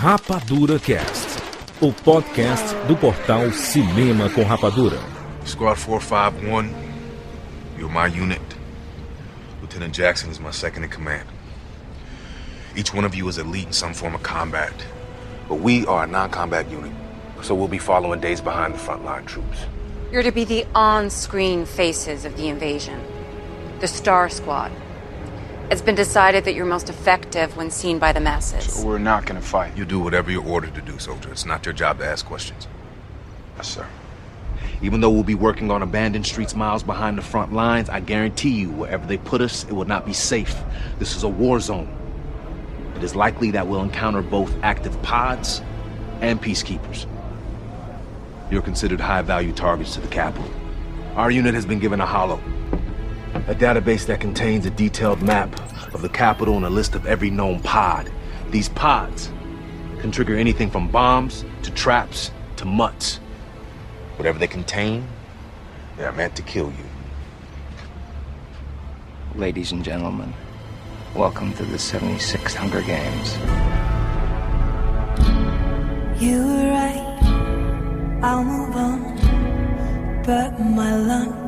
[0.00, 1.42] Rapadura Cast,
[1.80, 4.96] o podcast do portal Cinema com Rapadura.
[5.44, 6.70] Squad 451,
[7.76, 8.40] you're my unit.
[9.60, 11.26] Lieutenant Jackson is my second in command.
[12.76, 14.72] Each one of you is elite in some form of combat.
[15.48, 16.92] But we are a non combat unit,
[17.42, 19.66] so we'll be following days behind the frontline troops.
[20.12, 23.02] You're to be the on screen faces of the invasion,
[23.80, 24.70] the Star Squad.
[25.70, 28.72] It's been decided that you're most effective when seen by the masses.
[28.72, 29.76] So we're not gonna fight.
[29.76, 31.30] You do whatever you're ordered to do, soldier.
[31.30, 32.66] It's not your job to ask questions.
[33.58, 33.86] Yes, sir.
[34.80, 38.52] Even though we'll be working on abandoned streets miles behind the front lines, I guarantee
[38.52, 40.56] you, wherever they put us, it will not be safe.
[40.98, 41.94] This is a war zone.
[42.96, 45.60] It is likely that we'll encounter both active pods
[46.22, 47.04] and peacekeepers.
[48.50, 50.50] You're considered high value targets to the capital.
[51.14, 52.40] Our unit has been given a hollow,
[53.34, 55.48] a database that contains a detailed map
[55.94, 58.10] of the capital and a list of every known pod.
[58.50, 59.30] These pods
[60.00, 63.16] can trigger anything from bombs to traps to mutts.
[64.16, 65.06] Whatever they contain,
[65.96, 66.84] they're meant to kill you.
[69.34, 70.32] Ladies and gentlemen,
[71.14, 73.36] welcome to the 76th Hunger Games.
[76.20, 80.22] You were right, I'll move on.
[80.24, 81.47] But my lungs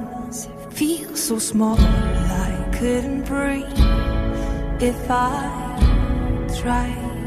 [0.81, 3.81] feel so small, I couldn't breathe
[4.81, 5.37] if I
[6.59, 7.19] tried.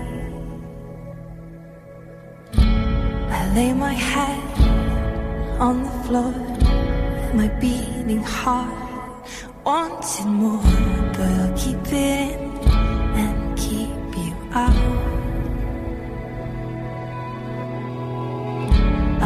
[3.40, 4.44] I lay my head
[5.60, 6.34] on the floor,
[7.36, 9.22] my beating heart
[9.64, 10.74] wanted more,
[11.16, 12.40] but I'll keep it in
[13.22, 14.84] and keep you out.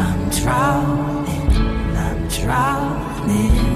[0.04, 1.50] I'm drowning,
[2.04, 3.67] I'm drowning.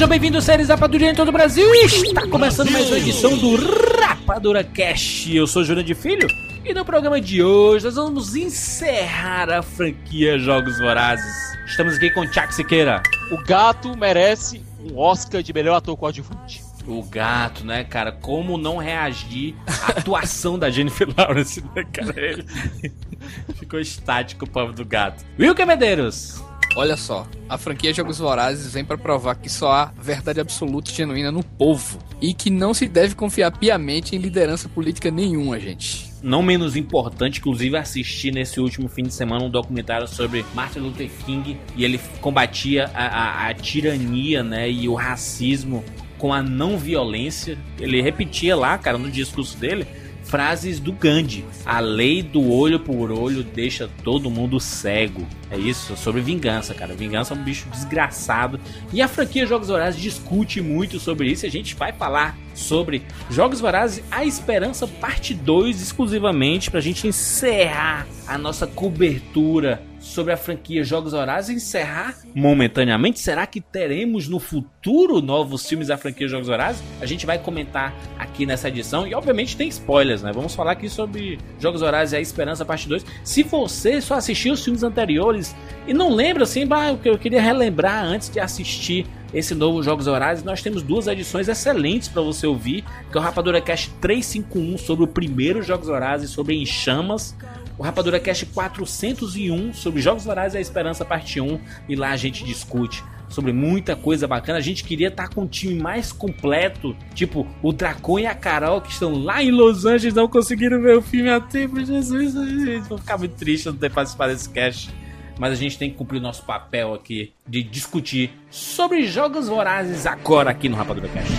[0.00, 1.72] Sejam bem-vindos, séries Rapadura em todo o Brasil.
[1.74, 3.56] Está começando mais uma edição do
[4.00, 5.34] Rapadura Cast.
[5.34, 6.26] Eu sou Júnior de Filho
[6.64, 11.32] e no programa de hoje nós vamos encerrar a franquia Jogos Vorazes.
[11.66, 13.02] Estamos aqui com o Chuck Siqueira.
[13.30, 16.59] O gato merece um Oscar de melhor ator coadjuvante.
[16.90, 18.10] O gato, né, cara?
[18.10, 22.44] Como não reagir à atuação da Jennifer Lawrence, né, cara?
[23.54, 25.24] Ficou estático o povo do gato.
[25.38, 26.42] Wilker Medeiros.
[26.76, 30.94] Olha só, a franquia Jogos Vorazes vem para provar que só há verdade absoluta e
[30.94, 36.10] genuína no povo e que não se deve confiar piamente em liderança política nenhuma, gente.
[36.22, 41.10] Não menos importante, inclusive assisti nesse último fim de semana um documentário sobre Martin Luther
[41.24, 45.82] King e ele combatia a, a, a tirania, né, e o racismo
[46.20, 47.58] com a não violência.
[47.78, 49.86] Ele repetia lá, cara, no discurso dele,
[50.22, 51.44] frases do Gandhi.
[51.64, 55.26] A lei do olho por olho deixa todo mundo cego.
[55.50, 56.94] É isso, sobre vingança, cara.
[56.94, 58.60] Vingança é um bicho desgraçado.
[58.92, 61.46] E a franquia Jogos Vorazes discute muito sobre isso.
[61.46, 68.06] A gente vai falar sobre Jogos Vorazes A Esperança Parte 2 exclusivamente pra gente encerrar
[68.28, 73.20] a nossa cobertura sobre a franquia Jogos Vorazes encerrar momentaneamente.
[73.20, 76.82] Será que teremos no futuro novos filmes da franquia Jogos Vorazes?
[77.00, 80.32] A gente vai comentar aqui nessa edição e obviamente tem spoilers, né?
[80.32, 83.04] Vamos falar aqui sobre Jogos Vorazes e a Esperança parte 2.
[83.22, 85.54] Se você só assistiu os filmes anteriores
[85.86, 90.42] e não lembra assim, bah, eu queria relembrar antes de assistir esse novo Jogos Horários,
[90.42, 95.04] nós temos duas edições excelentes para você ouvir, que é o Rapadura Cast 351 sobre
[95.04, 97.36] o primeiro Jogos Horários e sobre Em Chamas,
[97.80, 101.58] o Rapadura Cast 401 sobre Jogos Vorazes e a Esperança Parte 1
[101.88, 104.58] e lá a gente discute sobre muita coisa bacana.
[104.58, 108.82] A gente queria estar com um time mais completo, tipo o Dracon e a Carol
[108.82, 111.82] que estão lá em Los Angeles não conseguiram ver o filme a tempo.
[111.82, 114.90] Jesus, gente, vou ficar muito triste não ter participado desse cast.
[115.38, 120.04] Mas a gente tem que cumprir o nosso papel aqui de discutir sobre Jogos Vorazes
[120.04, 121.32] agora aqui no Rapadura Cast.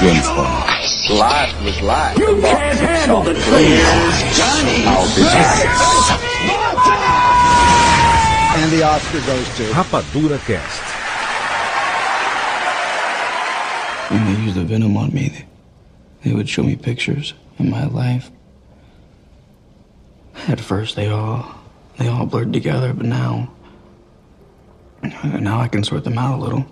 [0.00, 0.77] James Bond.
[1.10, 2.18] Life was life.
[2.18, 3.44] You can't handle the truth.
[4.36, 4.84] Johnny.
[4.84, 6.18] I'll be back.
[8.58, 10.82] And the Oscar goes to Rapadura Cast.
[14.10, 15.46] When they used the venom on me, they,
[16.24, 18.30] they would show me pictures of my life.
[20.46, 21.54] At first, they all
[21.96, 23.50] they all blurred together, but now
[25.02, 26.66] now I can sort them out a little.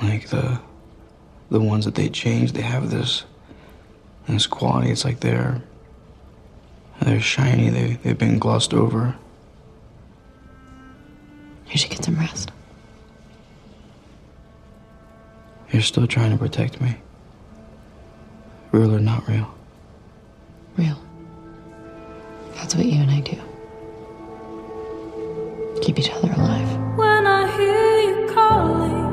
[0.00, 0.60] Like the
[1.50, 3.24] the ones that they changed, they have this
[4.26, 4.90] this quality.
[4.90, 5.62] It's like they're
[7.00, 7.70] they're shiny.
[7.70, 9.16] They they've been glossed over.
[11.70, 12.50] You should get some rest.
[15.70, 16.96] You're still trying to protect me.
[18.72, 19.54] Real or not real?
[20.76, 20.98] Real.
[22.54, 23.38] That's what you and I do.
[25.82, 26.96] Keep each other alive.
[26.96, 29.04] When I hear you calling,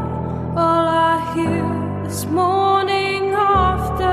[0.58, 1.75] all I hear
[2.08, 4.04] is morning after.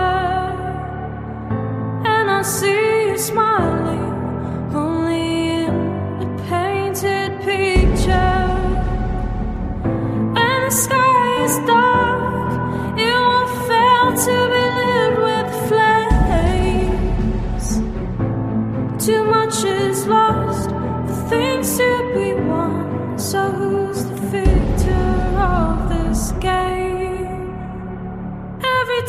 [2.13, 4.05] And I see you smiling,
[4.75, 5.75] only in
[6.25, 8.49] a painted picture.
[10.43, 11.92] And the sky is dark,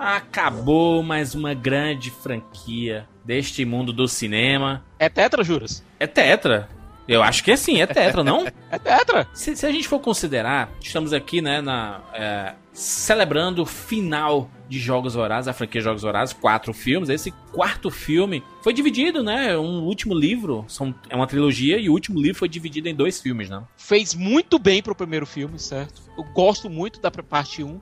[0.00, 4.82] Acabou mais uma grande franquia deste mundo do cinema.
[4.98, 5.84] É tetra, juras?
[5.98, 6.70] É tetra.
[7.06, 8.46] Eu acho que é sim, é tetra, não?
[8.72, 9.28] É tetra.
[9.34, 14.78] Se, se a gente for considerar, estamos aqui, né, na, é, celebrando o final de
[14.78, 17.08] Jogos Vorazes, a franquia Jogos Vorazes, quatro filmes.
[17.08, 19.58] Esse quarto filme foi dividido, né?
[19.58, 23.20] Um último livro, são, é uma trilogia, e o último livro foi dividido em dois
[23.20, 23.62] filmes, né?
[23.76, 26.00] Fez muito bem pro primeiro filme, certo?
[26.16, 27.80] Eu gosto muito da parte 1,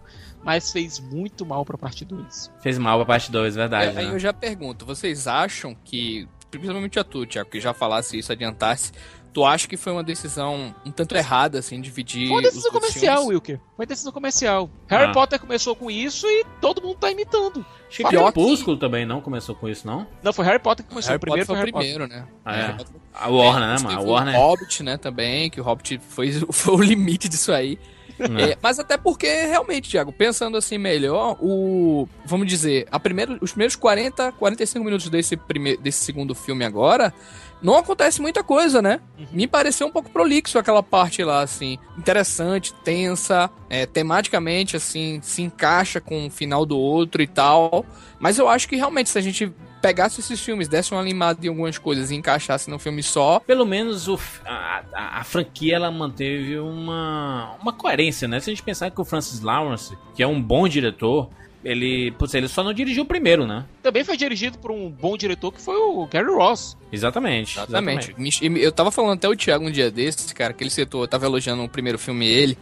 [0.49, 2.51] mas fez muito mal pra parte 2.
[2.63, 3.95] Fez mal pra parte 2, verdade.
[3.95, 4.15] É, aí né?
[4.15, 8.91] eu já pergunto, vocês acham que, principalmente a tu, Thiago, que já falasse isso, adiantasse,
[9.31, 13.17] tu acha que foi uma decisão um tanto errada, assim, dividir Foi uma decisão comercial,
[13.19, 13.35] filmes?
[13.35, 13.59] Wilker.
[13.77, 14.71] Foi uma decisão comercial.
[14.87, 15.13] Harry Ah.
[15.13, 17.63] Potter começou com isso e todo mundo tá imitando.
[17.87, 20.07] Acho que Crepúsculo também não começou com isso, não?
[20.23, 21.11] Não, foi Harry Potter que começou.
[21.11, 22.23] Harry o primeiro Potter foi foi o Harry primeiro, Potter.
[22.25, 22.29] né?
[22.43, 22.63] Ah, é.
[22.63, 23.99] Harry Potter- A Warner, né, mas mano?
[23.99, 24.35] A Warner.
[24.35, 27.79] O Hobbit, né, também, que o Hobbit foi, foi o limite disso aí.
[28.19, 28.51] É.
[28.51, 32.09] É, mas até porque, realmente, Thiago, pensando assim melhor, o.
[32.25, 37.13] Vamos dizer, a primeiro, os primeiros 40, 45 minutos desse, primeiro, desse segundo filme agora.
[37.61, 39.01] Não acontece muita coisa, né?
[39.33, 41.77] Me pareceu um pouco prolixo aquela parte lá, assim.
[41.97, 47.85] Interessante, tensa, é, tematicamente, assim, se encaixa com o final do outro e tal.
[48.21, 51.49] Mas eu acho que realmente, se a gente pegasse esses filmes, desse uma limada em
[51.49, 55.91] algumas coisas e encaixasse num filme só, Pelo menos o, a, a- a franquia ela
[55.91, 58.41] manteve uma, uma coerência, né?
[58.41, 61.29] Se a gente pensar que o Francis Lawrence, que é um bom diretor,
[61.65, 63.65] ele, putz, ele só não dirigiu o primeiro, né?
[63.83, 66.77] Também foi dirigido por um bom diretor que foi o Gary Ross.
[66.93, 67.59] Exatamente.
[67.59, 68.15] Exatamente.
[68.49, 71.09] Me- Eu tava falando até o Thiago um dia desses, cara, que ele citou, eu
[71.09, 72.57] tava elogiando o primeiro filme ele,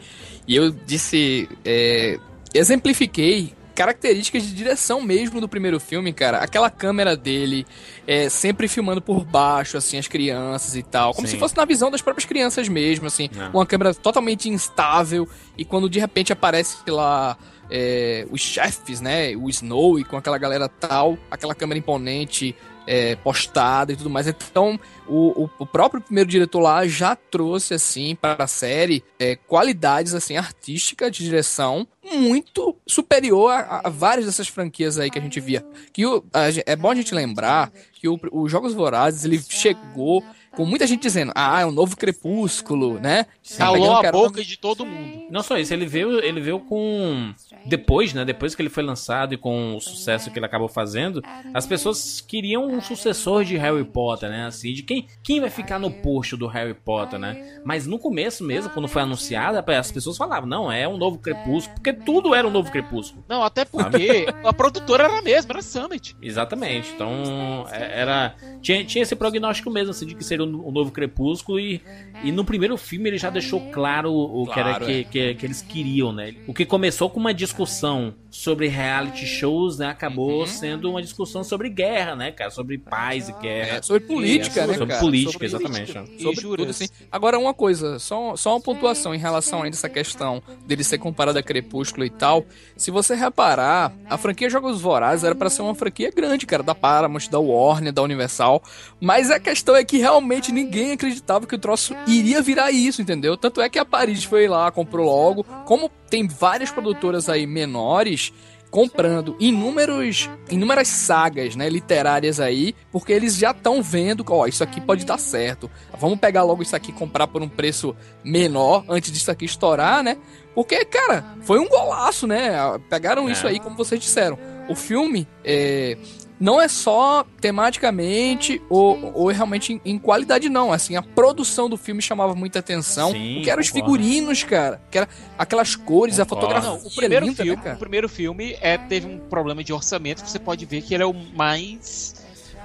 [0.48, 2.18] e eu disse, é,
[2.54, 6.38] exemplifiquei características de direção mesmo do primeiro filme, cara.
[6.38, 7.64] Aquela câmera dele,
[8.06, 11.14] é, sempre filmando por baixo, assim, as crianças e tal.
[11.14, 11.34] Como Sim.
[11.34, 13.30] se fosse na visão das próprias crianças mesmo, assim.
[13.38, 13.48] É.
[13.54, 17.36] Uma câmera totalmente instável, e quando de repente aparece lá...
[17.70, 19.36] é, os chefes, né?
[19.36, 22.54] O Snow e com aquela galera tal, aquela câmera imponente,
[22.86, 24.26] é, postada e tudo mais.
[24.26, 30.14] Então, o, o, próprio primeiro diretor lá já trouxe, assim, para a série, é, qualidades,
[30.14, 35.40] assim, artísticas de direção muito superior a, a várias dessas franquias aí que a gente
[35.40, 35.64] via.
[35.92, 40.22] Que o, a é bom a gente lembrar que o, o Jogos Vorazes, ele chegou
[40.56, 43.26] com muita gente dizendo, ah, é um novo Crepúsculo, né?
[43.58, 45.26] Calou a boca de todo mundo.
[45.30, 47.32] Não só isso, ele veio, ele veio com.
[47.66, 48.24] Depois, né?
[48.24, 51.22] Depois que ele foi lançado e com o sucesso que ele acabou fazendo,
[51.52, 54.46] as pessoas queriam um sucessor de Harry Potter, né?
[54.46, 57.60] Assim, de quem, quem vai ficar no posto do Harry Potter, né?
[57.64, 61.74] Mas no começo mesmo, quando foi anunciado, as pessoas falavam, não, é um novo crepúsculo,
[61.74, 63.24] porque tudo era um novo crepúsculo.
[63.28, 66.16] Não, até porque a produtora era a mesma, era a Summit.
[66.22, 66.92] Exatamente.
[66.94, 68.34] Então, é- era.
[68.62, 71.58] Tinha, tinha esse prognóstico mesmo, assim, de que seria um, um novo Crepúsculo.
[71.60, 71.80] E,
[72.22, 75.04] e no primeiro filme ele já deixou claro o, o que era Claro, que, é.
[75.04, 76.34] que, que eles queriam, né?
[76.46, 79.86] O que começou com uma discussão sobre reality shows, né?
[79.88, 80.46] Acabou Uhum.
[80.46, 82.50] sendo uma discussão sobre guerra, né, cara?
[82.50, 83.78] Sobre paz e guerra.
[83.78, 85.00] É, sobre política, E, né, Sobre cara?
[85.00, 85.92] política, Sobre exatamente.
[85.92, 86.22] política.
[86.22, 86.66] Sobre juras.
[86.66, 86.88] tudo, assim.
[87.10, 91.38] Agora, uma coisa, só, só uma pontuação em relação a essa questão dele ser comparado
[91.38, 92.44] a Crepúsculo e tal.
[92.76, 96.74] Se você reparar, a franquia Jogos Vorazes era pra ser uma franquia grande, cara, da
[96.74, 98.62] Paramount, da Warner, da Universal.
[99.00, 103.36] Mas a questão é que realmente ninguém acreditava que o troço iria virar isso, entendeu?
[103.36, 105.44] Tanto é que a Paris foi lá, comprou logo.
[105.64, 108.32] Como tem várias produtoras aí menores
[108.70, 114.62] comprando inúmeros, inúmeras sagas, né, literárias aí, porque eles já estão vendo, que, ó, isso
[114.62, 115.70] aqui pode dar certo.
[115.98, 120.02] Vamos pegar logo isso aqui e comprar por um preço menor antes disso aqui estourar,
[120.02, 120.18] né?
[120.54, 122.50] Porque, cara, foi um golaço, né?
[122.90, 123.32] Pegaram É.
[123.32, 124.38] isso aí, como vocês disseram.
[124.68, 125.96] O filme é,
[126.38, 130.72] não é só tematicamente ou, ou realmente em, em qualidade, não.
[130.72, 133.10] Assim, a produção do filme chamava muita atenção.
[133.12, 134.80] Sim, o que eram os figurinos, cara.
[134.90, 136.46] Que era aquelas cores, a Concordo.
[136.46, 136.70] fotografia.
[136.70, 137.76] Não, o primeiro linda, né, filme, cara?
[137.76, 140.20] o primeiro filme é, teve um problema de orçamento.
[140.26, 142.14] Você pode ver que ele é o mais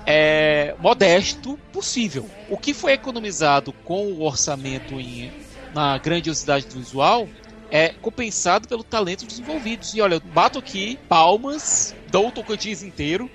[0.06, 2.30] é, modesto possível.
[2.50, 5.32] O que foi economizado com o orçamento em,
[5.74, 7.28] na grandiosidade do visual
[7.70, 9.94] é compensado pelo talento dos envolvidos.
[9.94, 13.32] E olha, eu bato aqui palmas, dou o Tocantins inteiro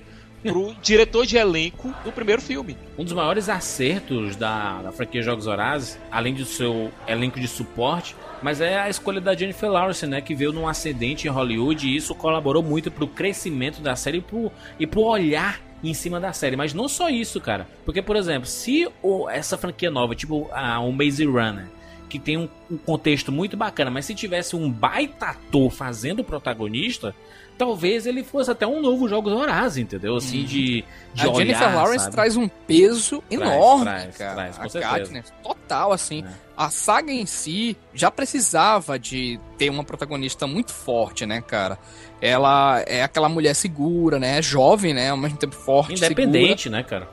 [0.53, 2.76] pro diretor de elenco do primeiro filme.
[2.99, 8.15] Um dos maiores acertos da, da franquia Jogos Horazes, além do seu elenco de suporte,
[8.43, 11.97] mas é a escolha da Jennifer Lawrence, né, que veio num acidente em Hollywood e
[11.97, 16.33] isso colaborou muito pro crescimento da série e pro, e pro olhar em cima da
[16.33, 16.57] série.
[16.57, 17.67] Mas não só isso, cara.
[17.85, 21.67] Porque, por exemplo, se o- essa franquia nova, tipo a, o Maze Runner,
[22.09, 26.25] que tem um, um contexto muito bacana, mas se tivesse um baita ator fazendo o
[26.25, 27.15] protagonista,
[27.57, 30.17] talvez ele fosse até um novo Jogos Horazes, entendeu?
[30.17, 30.85] Assim, de,
[31.15, 32.15] de a olhar, Jennifer Lawrence sabe?
[32.15, 34.35] traz um peso enorme, traz, cara.
[34.35, 34.81] traz, com a.
[34.81, 34.83] É.
[34.83, 36.25] Katniss, total, assim.
[36.57, 41.79] A saga em si já precisava de ter uma protagonista muito forte, né, cara?
[42.21, 44.39] Ela é aquela mulher segura, né?
[44.39, 45.11] É jovem, né?
[45.11, 47.09] Ao mesmo tempo forte, Independente, né, cara?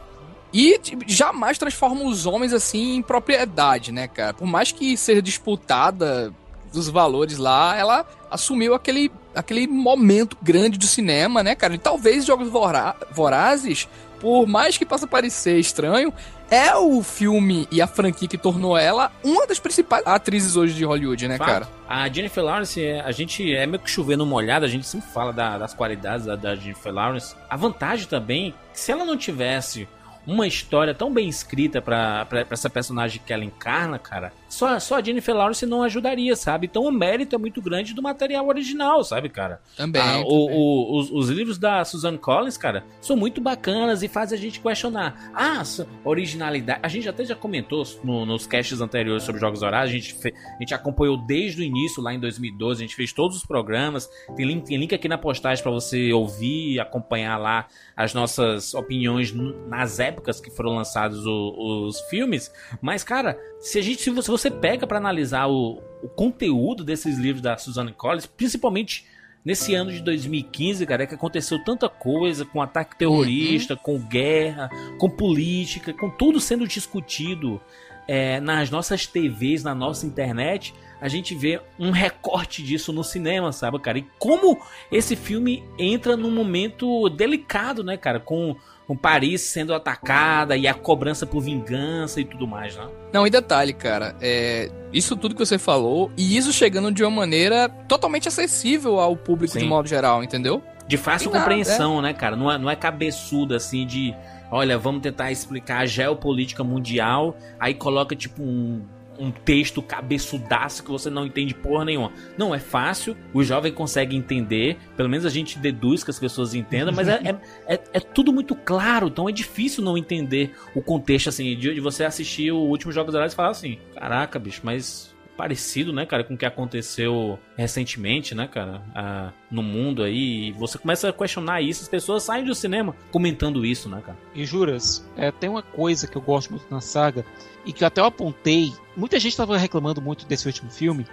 [0.53, 4.33] E tipo, jamais transforma os homens assim em propriedade, né, cara?
[4.33, 6.33] Por mais que seja disputada
[6.73, 11.75] dos valores lá, ela assumiu aquele, aquele momento grande do cinema, né, cara?
[11.75, 13.87] E talvez Jogos Vora- Vorazes,
[14.19, 16.11] por mais que possa parecer estranho,
[16.49, 20.83] é o filme e a franquia que tornou ela uma das principais atrizes hoje de
[20.85, 21.47] Hollywood, né, Fato.
[21.47, 21.67] cara?
[21.87, 25.09] A Jennifer Lawrence, é- a gente é meio que chovendo uma olhada, a gente sempre
[25.11, 27.35] fala da- das qualidades da, da Jennifer Lawrence.
[27.49, 29.87] A vantagem também, que se ela não tivesse
[30.25, 35.03] uma história tão bem escrita pra essa personagem que ela encarna, cara, só, só a
[35.03, 36.67] Jennifer Lawrence não ajudaria, sabe?
[36.67, 39.61] Então o mérito é muito grande do material original, sabe, cara?
[39.75, 40.01] Também.
[40.01, 40.25] Ah, também.
[40.27, 44.41] o- o- os, os livros da Susan Collins, cara, são muito bacanas e fazem a
[44.41, 45.31] gente questionar.
[45.33, 45.63] Ah,
[46.05, 46.79] originalidade.
[46.83, 49.91] A gente até já comentou no- nos casts anteriores sobre Jogos Horários.
[49.93, 52.83] A gente, fe- a gente acompanhou desde o início, lá em 2012.
[52.83, 54.09] A gente fez todos os programas.
[54.35, 58.73] Tem link, tem link aqui na postagem para você ouvir e acompanhar lá as nossas
[58.73, 59.33] opiniões
[59.67, 62.51] nas épocas que foram lançados o- os filmes.
[62.81, 67.17] Mas, cara, se a gente, se você, você pega para analisar o, o conteúdo desses
[67.17, 69.05] livros da Susan Collins, principalmente
[69.45, 74.69] nesse ano de 2015, cara, é que aconteceu tanta coisa com ataque terrorista, com guerra,
[74.97, 77.61] com política, com tudo sendo discutido
[78.05, 83.51] é, nas nossas TVs, na nossa internet, a gente vê um recorte disso no cinema,
[83.51, 83.99] sabe, cara?
[83.99, 84.59] E como
[84.91, 88.19] esse filme entra num momento delicado, né, cara?
[88.19, 88.55] Com,
[88.87, 92.87] com Paris sendo atacada e a cobrança por vingança e tudo mais, né?
[93.11, 97.11] Não, e detalhe, cara, é, isso tudo que você falou, e isso chegando de uma
[97.11, 99.69] maneira totalmente acessível ao público de Sim.
[99.69, 100.61] modo geral, entendeu?
[100.87, 102.35] De fácil nada, compreensão, né, cara?
[102.35, 104.13] Não é, não é cabeçuda assim de.
[104.51, 108.83] Olha, vamos tentar explicar a geopolítica mundial, aí coloca tipo um,
[109.17, 112.11] um texto cabeçudaço que você não entende porra nenhuma.
[112.37, 116.53] Não, é fácil, o jovem consegue entender, pelo menos a gente deduz que as pessoas
[116.53, 120.81] entendam, mas é, é, é, é tudo muito claro, então é difícil não entender o
[120.81, 124.61] contexto, assim, de, de você assistir o último Jogos Horários e falar assim: caraca, bicho,
[124.63, 130.51] mas parecido, né, cara, com o que aconteceu recentemente, né, cara, ah, no mundo aí.
[130.53, 134.17] Você começa a questionar isso, as pessoas saem do cinema comentando isso, né, cara.
[134.33, 137.25] E juras, é, tem uma coisa que eu gosto muito na saga
[137.65, 138.73] e que até eu apontei.
[138.95, 141.05] Muita gente estava reclamando muito desse último filme,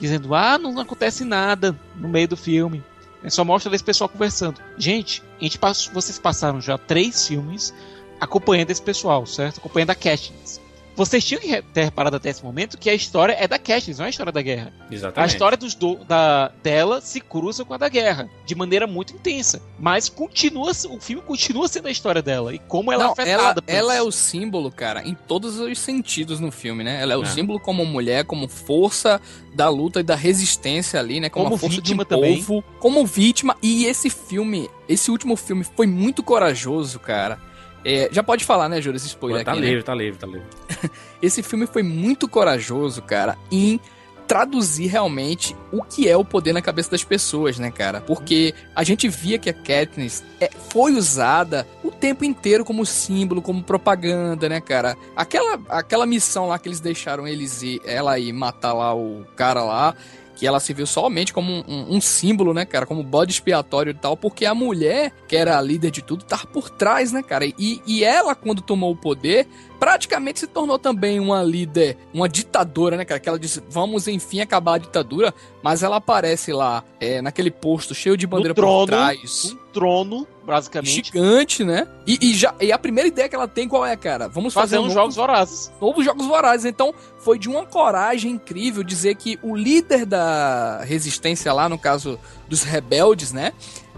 [0.00, 2.82] dizendo: ah, não acontece nada no meio do filme.
[3.22, 4.60] É só mostra esse pessoal conversando.
[4.76, 7.72] Gente, a gente pass- vocês passaram já três filmes
[8.20, 9.58] acompanhando esse pessoal, certo?
[9.58, 10.60] Acompanhando a Katniss.
[10.94, 14.04] Vocês tinham que ter reparado até esse momento que a história é da Katniss, não
[14.04, 14.72] é a história da guerra.
[14.90, 15.30] A Exatamente.
[15.32, 19.62] história dos do- da, dela se cruza com a da guerra, de maneira muito intensa.
[19.78, 23.30] Mas continua, o filme continua sendo a história dela e como ela Não, é afetada
[23.42, 27.00] ela, por ela é o símbolo, cara, em todos os sentidos no filme, né?
[27.00, 27.26] Ela é o É.
[27.26, 29.20] símbolo como mulher, como força
[29.54, 31.30] da luta e da resistência ali, né?
[31.30, 32.36] Como, Como a força de um vítima também.
[32.42, 33.56] povo, como vítima.
[33.62, 37.38] E esse filme, esse último filme foi muito corajoso, cara.
[37.84, 39.66] É, já pode falar, né, Júlio, esse spoiler tá aqui, né?
[39.66, 40.46] livre, tá livre, tá livre.
[41.20, 43.80] Esse filme foi muito corajoso, cara, em
[44.26, 48.00] traduzir realmente o que é o poder na cabeça das pessoas, né, cara?
[48.00, 53.42] Porque a gente via que a Katniss é, foi usada o tempo inteiro como símbolo,
[53.42, 54.96] como propaganda, né, cara?
[55.14, 59.62] Aquela, aquela missão lá que eles deixaram eles ir, ela ir matar lá o cara
[59.62, 59.94] lá,
[60.42, 62.84] que ela se viu somente como um, um- um símbolo, né, cara?
[62.84, 66.48] Como bode expiatório e tal, porque a mulher, que era a líder de tudo, tava
[66.48, 67.46] por trás, né, cara?
[67.46, 69.46] E, e ela, quando tomou o poder,
[69.78, 73.20] praticamente se tornou também uma líder, uma ditadora, né, cara?
[73.20, 75.32] Que ela disse, vamos enfim acabar a ditadura,
[75.62, 79.44] mas ela aparece lá é, naquele posto cheio de bandeira trono, por trás.
[79.52, 81.04] Um trono, basicamente.
[81.04, 81.86] Gigante, né?
[82.06, 84.28] E, e já, e a primeira ideia que ela tem qual é, cara?
[84.28, 85.72] Vamos fazer, Fazer um jogos vorazes.
[85.80, 86.66] Novos jogos vorazes.
[86.66, 92.18] Então, foi de uma coragem incrível dizer que o líder da resistência lá, no caso
[92.48, 93.52] dos rebeldes, né?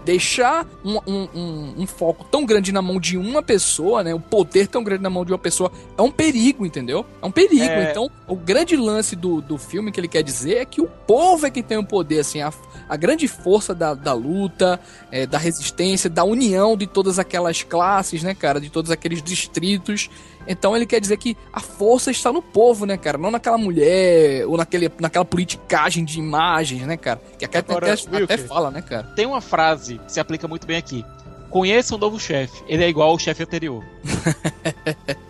[0.05, 4.13] Deixar um, um, um, um foco tão grande na mão de uma pessoa, né?
[4.13, 7.05] O poder tão grande na mão de uma pessoa é um perigo, entendeu?
[7.21, 7.63] É um perigo.
[7.63, 7.89] É.
[7.89, 11.47] Então, o grande lance do, do filme que ele quer dizer é que o povo
[11.47, 12.53] é que tem o poder, assim, a,
[12.87, 14.79] a grande força da, da luta,
[15.11, 18.61] é, da resistência, da união de todas aquelas classes, né, cara?
[18.61, 20.09] De todos aqueles distritos.
[20.47, 23.17] Então ele quer dizer que a força está no povo, né, cara?
[23.17, 27.21] Não naquela mulher ou naquele, naquela politicagem de imagens, né, cara?
[27.37, 29.03] Que a Cat Agora, até, até Wilker, fala, né, cara?
[29.15, 31.03] Tem uma frase que se aplica muito bem aqui.
[31.49, 32.63] Conheça um novo chefe.
[32.67, 33.83] Ele é igual ao chefe anterior.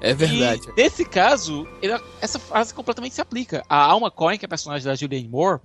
[0.00, 0.60] É verdade.
[0.76, 3.64] E, nesse caso, ele- essa frase completamente se aplica.
[3.68, 5.60] A Alma Coin, que é a personagem da Julianne Moore,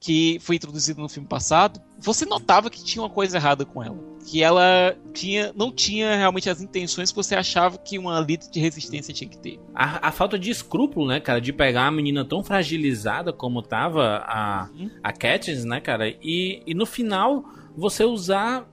[0.00, 3.98] que foi introduzida no filme passado, você notava que tinha uma coisa errada com ela.
[4.26, 8.60] Que ela tinha, não tinha realmente as intenções que você achava que uma líder de
[8.60, 9.60] resistência tinha que ter.
[9.74, 14.24] A, a falta de escrúpulo, né, cara, de pegar a menina tão fragilizada como tava
[14.26, 14.68] a,
[15.02, 17.44] a Katniss, né, cara, e, e no final
[17.76, 18.66] você usar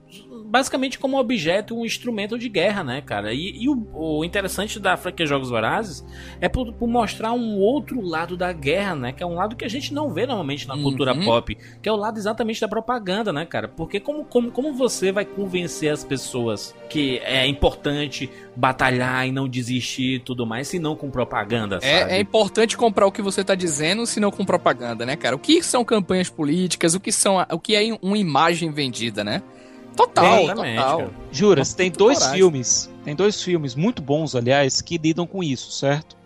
[0.44, 3.32] basicamente como objeto um instrumento de guerra, né, cara?
[3.32, 6.04] E, e o, o interessante da franquia Jogos Vorazes
[6.40, 9.12] é por, por mostrar um outro lado da guerra, né?
[9.12, 11.24] Que é um lado que a gente não vê normalmente na cultura Uhum.
[11.24, 13.68] pop, que é o lado exatamente da propaganda, né, cara?
[13.68, 19.48] Porque como, como, como você vai convencer as pessoas que é importante batalhar e não
[19.48, 22.12] desistir e tudo mais, se não com propaganda, sabe?
[22.12, 25.36] É, é importante comprar o que você tá dizendo, se não com propaganda, né, cara?
[25.36, 29.42] O que são campanhas políticas, o que são o que é uma imagem vendida, né?
[29.96, 30.98] Total, Exatamente, total.
[30.98, 31.10] cara.
[31.30, 32.38] Juras, tem dois coragem.
[32.38, 36.16] filmes, tem dois filmes muito bons, aliás, que lidam com isso, certo?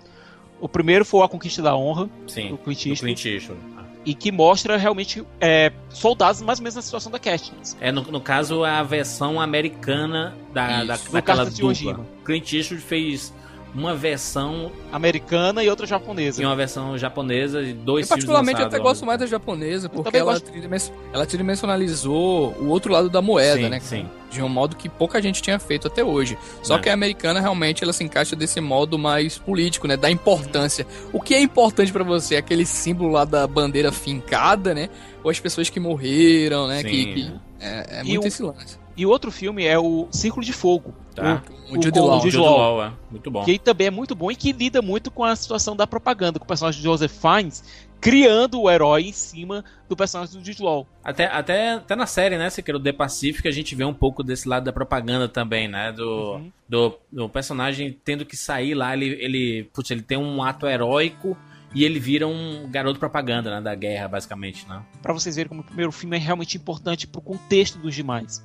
[0.60, 3.60] O primeiro foi A Conquista da Honra, Sim, do Clint do Eastwood, Clint Eastwood.
[4.04, 7.76] e que mostra realmente é, soldados mais ou menos na situação da Katniss.
[7.80, 12.00] É, no, no caso, a versão americana da, da, Isso, do daquela dupla.
[12.24, 13.32] Clint Eastwood fez
[13.74, 16.42] uma versão Americana e outra japonesa.
[16.42, 20.04] e uma versão japonesa de dois Eu particularmente filmes até gosto mais da japonesa, porque
[20.04, 20.92] também ela, gosto.
[21.12, 23.80] ela tridimensionalizou o outro lado da moeda, Sim, né?
[23.80, 24.06] sim.
[24.30, 26.36] De um modo que pouca gente tinha feito até hoje.
[26.62, 26.78] Só É.
[26.80, 29.96] que a americana realmente ela se encaixa desse modo mais político, né?
[29.96, 30.86] Da importância.
[31.12, 32.36] O que é importante pra você?
[32.36, 34.90] Aquele símbolo lá da bandeira fincada, né?
[35.24, 36.82] Ou as pessoas que morreram, né?
[36.82, 36.88] Sim.
[36.88, 38.78] Que, que- é, é E muito o- esse lance.
[38.98, 40.92] E o outro filme é o Círculo de Fogo.
[41.14, 41.42] Tá.
[41.70, 42.20] O Jude com Law.
[42.20, 42.82] Jude Jude Law.
[42.82, 42.92] É.
[43.10, 43.44] Muito bom.
[43.44, 46.44] Que também é muito bom e que lida muito com a situação da propaganda, com
[46.44, 47.62] o personagem de Joseph Fiennes
[48.00, 50.86] criando o herói em cima do personagem do Jude Law.
[51.02, 54.48] Até, até, até na série, né, Sequeiro, The Pacific, a gente vê um pouco desse
[54.48, 55.92] lado da propaganda também, né?
[55.92, 56.52] Do, Uhum.
[56.68, 61.36] do, do personagem tendo que sair lá, ele, ele, putz, ele tem um ato heróico
[61.74, 64.82] e ele vira um garoto propaganda, né, da guerra, basicamente, né?
[65.02, 68.44] Pra vocês verem como o primeiro filme é realmente importante pro contexto dos demais.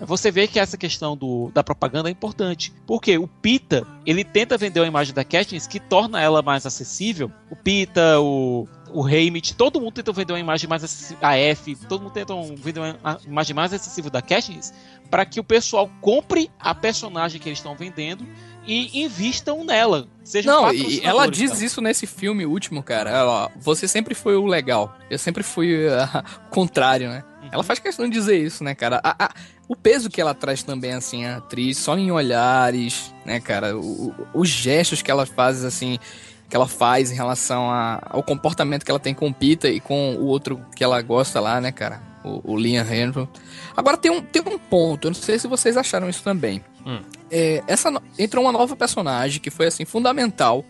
[0.00, 2.72] Você vê que essa questão do, da propaganda é importante.
[2.86, 7.30] Porque o Pita, ele tenta vender uma imagem da Katniss que torna ela mais acessível.
[7.50, 11.18] O Pita, o, o Haymitch, todo mundo tenta vender uma imagem mais acessível.
[11.22, 14.72] A F, todo mundo tenta vender uma imagem mais acessível da Katniss
[15.10, 18.26] para que o pessoal compre a personagem que eles estão vendendo
[18.66, 20.08] e invistam nela.
[20.24, 21.64] Sejam Não, e ela diz cara.
[21.64, 23.10] isso nesse filme último, cara.
[23.10, 24.96] Ela, você sempre foi o legal.
[25.08, 27.24] Eu sempre fui ah, o contrário, né?
[27.52, 29.00] Ela faz questão de dizer isso, né, cara?
[29.02, 29.30] A- a-
[29.68, 33.76] o peso que ela traz também, assim, a atriz, só em olhares, né, cara?
[33.76, 35.98] O- os gestos que ela faz, assim,
[36.48, 39.80] que ela faz em relação a- ao comportamento que ela tem com o Pita e
[39.80, 42.00] com o outro que ela gosta lá, né, cara?
[42.24, 43.28] O, o Liam Henry.
[43.76, 46.64] Agora tem um, tem um ponto, eu não sei se vocês acharam isso também.
[46.84, 47.00] Hum.
[47.30, 50.64] É, essa entrou uma nova personagem que foi assim fundamental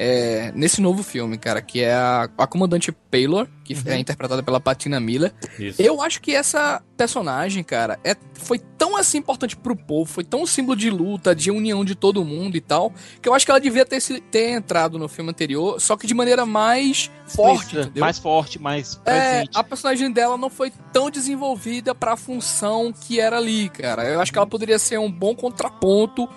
[0.00, 3.82] é, nesse novo filme, cara, que é a, a comandante Paylor, que Uhum.
[3.86, 5.34] é interpretada pela Patina Miller.
[5.58, 5.82] Isso.
[5.82, 10.46] Eu acho que essa personagem, cara, é, foi tão assim importante pro povo, foi tão
[10.46, 13.60] símbolo de luta, de união de todo mundo e tal, que eu acho que ela
[13.60, 18.00] devia ter, se- ter entrado no filme anterior, só que de maneira mais forte, entendeu?
[18.00, 19.50] mais forte, mais É, presente.
[19.54, 24.04] a personagem dela não foi tão desenvolvida pra função que era ali, cara.
[24.04, 26.28] Eu acho que ela poderia ser um bom contraponto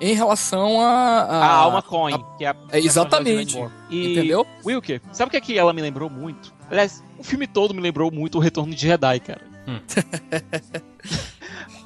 [0.00, 1.22] em relação a.
[1.22, 3.58] A Alma Coin, que é a É, exatamente.
[3.90, 4.46] E, Entendeu?
[4.64, 6.52] Wilker, sabe o que é que ela me lembrou muito?
[6.70, 9.42] Aliás, o filme todo me lembrou muito o Retorno de Jedi, cara.
[9.66, 9.80] Hum.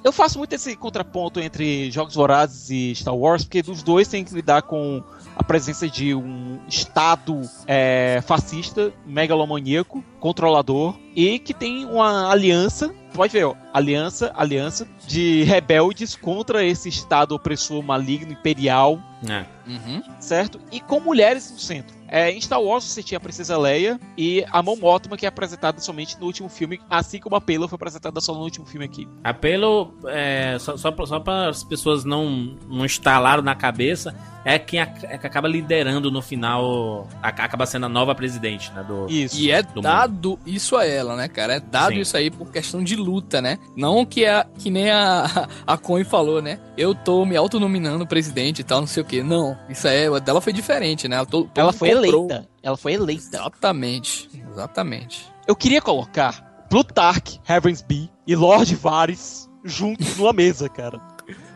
[0.05, 4.22] Eu faço muito esse contraponto entre Jogos Vorazes e Star Wars, porque dos dois tem
[4.22, 5.03] que lidar com
[5.35, 13.31] a presença de um estado é, fascista, megalomaníaco, controlador e que tem uma aliança, pode
[13.35, 19.45] ver, ó, aliança, aliança de rebeldes contra esse estado opressor maligno imperial, É.
[19.67, 20.03] Uhum.
[20.19, 20.59] certo?
[20.73, 21.95] E com mulheres no centro.
[22.09, 25.29] É, em Star Wars você tinha a Princesa Leia e a Mon Mothma que é
[25.29, 28.85] apresentada somente no último filme, assim como a Pela foi apresentada só no último filme
[28.87, 29.09] aqui.
[29.25, 34.59] Apelo, é, só, só, pra- só para as pessoas não, não instalaram na cabeça, é
[34.59, 38.85] quem ac- é que acaba liderando no final, a- acaba sendo a nova presidente, né?
[38.87, 39.37] Do, Isso.
[39.41, 39.83] E é do mundo.
[40.14, 41.57] Dado isso a ela, né, cara?
[41.57, 42.00] É dado Sim.
[42.00, 43.59] isso aí por questão de luta, né?
[43.77, 46.59] Não que, é, que nem a, a Coin falou, né?
[46.77, 49.22] Eu tô me autonominando presidente e tal, não sei o quê.
[49.22, 51.16] Não, isso aí, a dela foi diferente, né?
[51.16, 52.24] Ela, todo Ela foi comprou.
[52.27, 52.48] eleita.
[52.62, 53.37] Ela foi eleita.
[53.37, 55.27] Exatamente, exatamente.
[55.46, 61.00] Eu queria colocar Plutarch, Heavensby e Lord Varys juntos numa mesa, cara.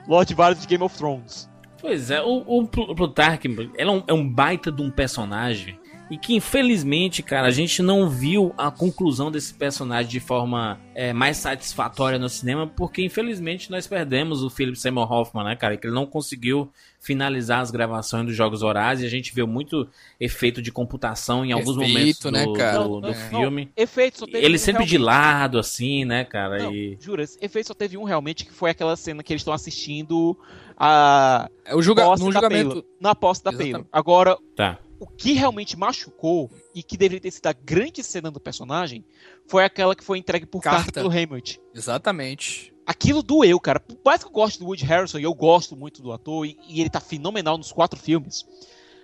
[0.07, 1.49] Lord Varys de Game of Thrones.
[1.81, 5.78] Pois é, o, o Pl- Plutarch ele é, um, é um baita de um personagem
[6.11, 11.13] e que infelizmente, cara, a gente não viu a conclusão desse personagem de forma é,
[11.13, 15.87] mais satisfatória no cinema, porque infelizmente nós perdemos o Philip Seymour Hoffman, né, cara, que
[15.87, 19.87] ele não conseguiu finalizar as gravações dos Jogos Horários e a gente viu muito
[20.19, 22.79] efeito de computação em alguns Efeito, momentos né, do, cara?
[22.85, 23.15] do- do É.
[23.15, 23.71] filme.
[23.77, 25.07] Efeito só teve Ele um sempre de realmente.
[25.07, 26.97] lado, assim, né, cara, Não, e...
[27.01, 30.37] jura, esse efeito só teve um realmente, que foi aquela cena que eles estão assistindo
[30.77, 32.85] a É o julga posse no da julgamento.
[33.01, 33.87] Na posse da Exatamente.
[33.93, 34.79] Agora, Tá.
[34.99, 39.05] O que realmente machucou e que deveria ter sido a grande cena do personagem
[39.47, 41.01] foi aquela que foi entregue por carta, Carta.
[41.01, 41.61] pelo Hammett.
[41.75, 42.73] Exatamente.
[42.87, 43.81] Aquilo doeu, cara.
[43.81, 46.57] Por mais que eu goste do Woody Harrison, e eu gosto muito do ator, e,
[46.69, 48.47] e ele tá fenomenal nos quatro filmes,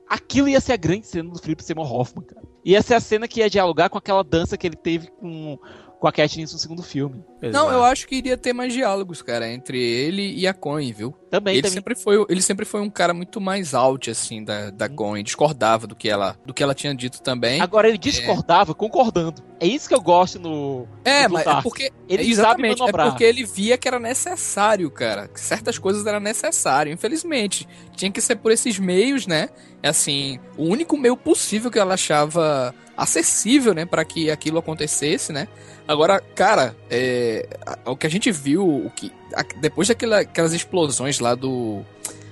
[0.08, 2.42] aquilo ia ser a grande cena do Philip Seymour Hoffman, cara.
[2.64, 5.58] Ia ser a cena que ia dialogar com aquela dança que ele teve com,
[6.04, 7.24] com a Katniss no segundo filme.
[7.40, 11.12] Não, eu acho que iria ter mais diálogos, cara, entre ele e a Coin, viu?
[11.30, 11.74] Também, ele também.
[11.74, 15.86] sempre foi, ele sempre foi um cara muito mais out assim da da Coin, discordava
[15.86, 17.58] do que ela, do que ela tinha dito também.
[17.58, 19.42] Agora ele discordava concordando.
[19.58, 20.86] É isso que eu gosto no.
[21.06, 23.08] É, no mas é porque ele sabe exatamente, é manobrar.
[23.08, 27.66] porque ele via que era necessário, cara, que certas coisas eram necessárias, infelizmente.
[27.96, 29.48] Tinha que ser por esses meios, né?
[29.84, 35.30] É Assim, o único meio possível que ela achava acessível, né, para que aquilo acontecesse,
[35.30, 35.46] né?
[35.86, 37.46] Agora, cara, é,
[37.84, 41.82] o que a gente viu, o que a- depois daquelas explosões lá do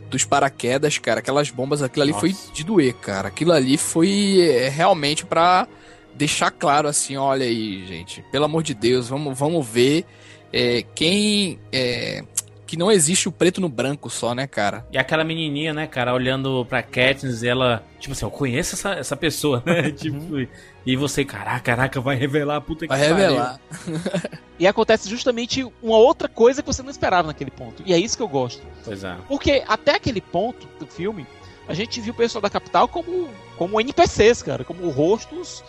[0.08, 2.20] dos paraquedas, cara, aquelas bombas, aquilo ali Nossa.
[2.20, 3.28] foi de doer, cara.
[3.28, 5.66] Aquilo ali foi é, realmente pra
[6.14, 10.06] deixar claro assim, olha aí, gente, pelo amor de Deus, vamos, vamos ver
[10.52, 12.24] é, quem é,
[12.72, 14.86] que não existe o preto no branco só, né, cara?
[14.90, 18.94] E aquela menininha, né, cara, olhando pra Katniss e ela, tipo assim, eu conheço essa,
[18.94, 19.90] essa pessoa, né?
[19.92, 20.38] tipo,
[20.86, 23.14] e você, caraca, caraca, vai revelar, puta que Vai pariu.
[23.14, 23.60] revelar.
[24.58, 27.82] E acontece justamente uma outra coisa que você não esperava naquele ponto.
[27.84, 28.62] E é isso que eu gosto.
[28.84, 29.16] Pois é.
[29.28, 31.26] Porque até aquele ponto do filme,
[31.68, 35.62] a gente viu o pessoal da capital como, como NPCs, cara, como rostos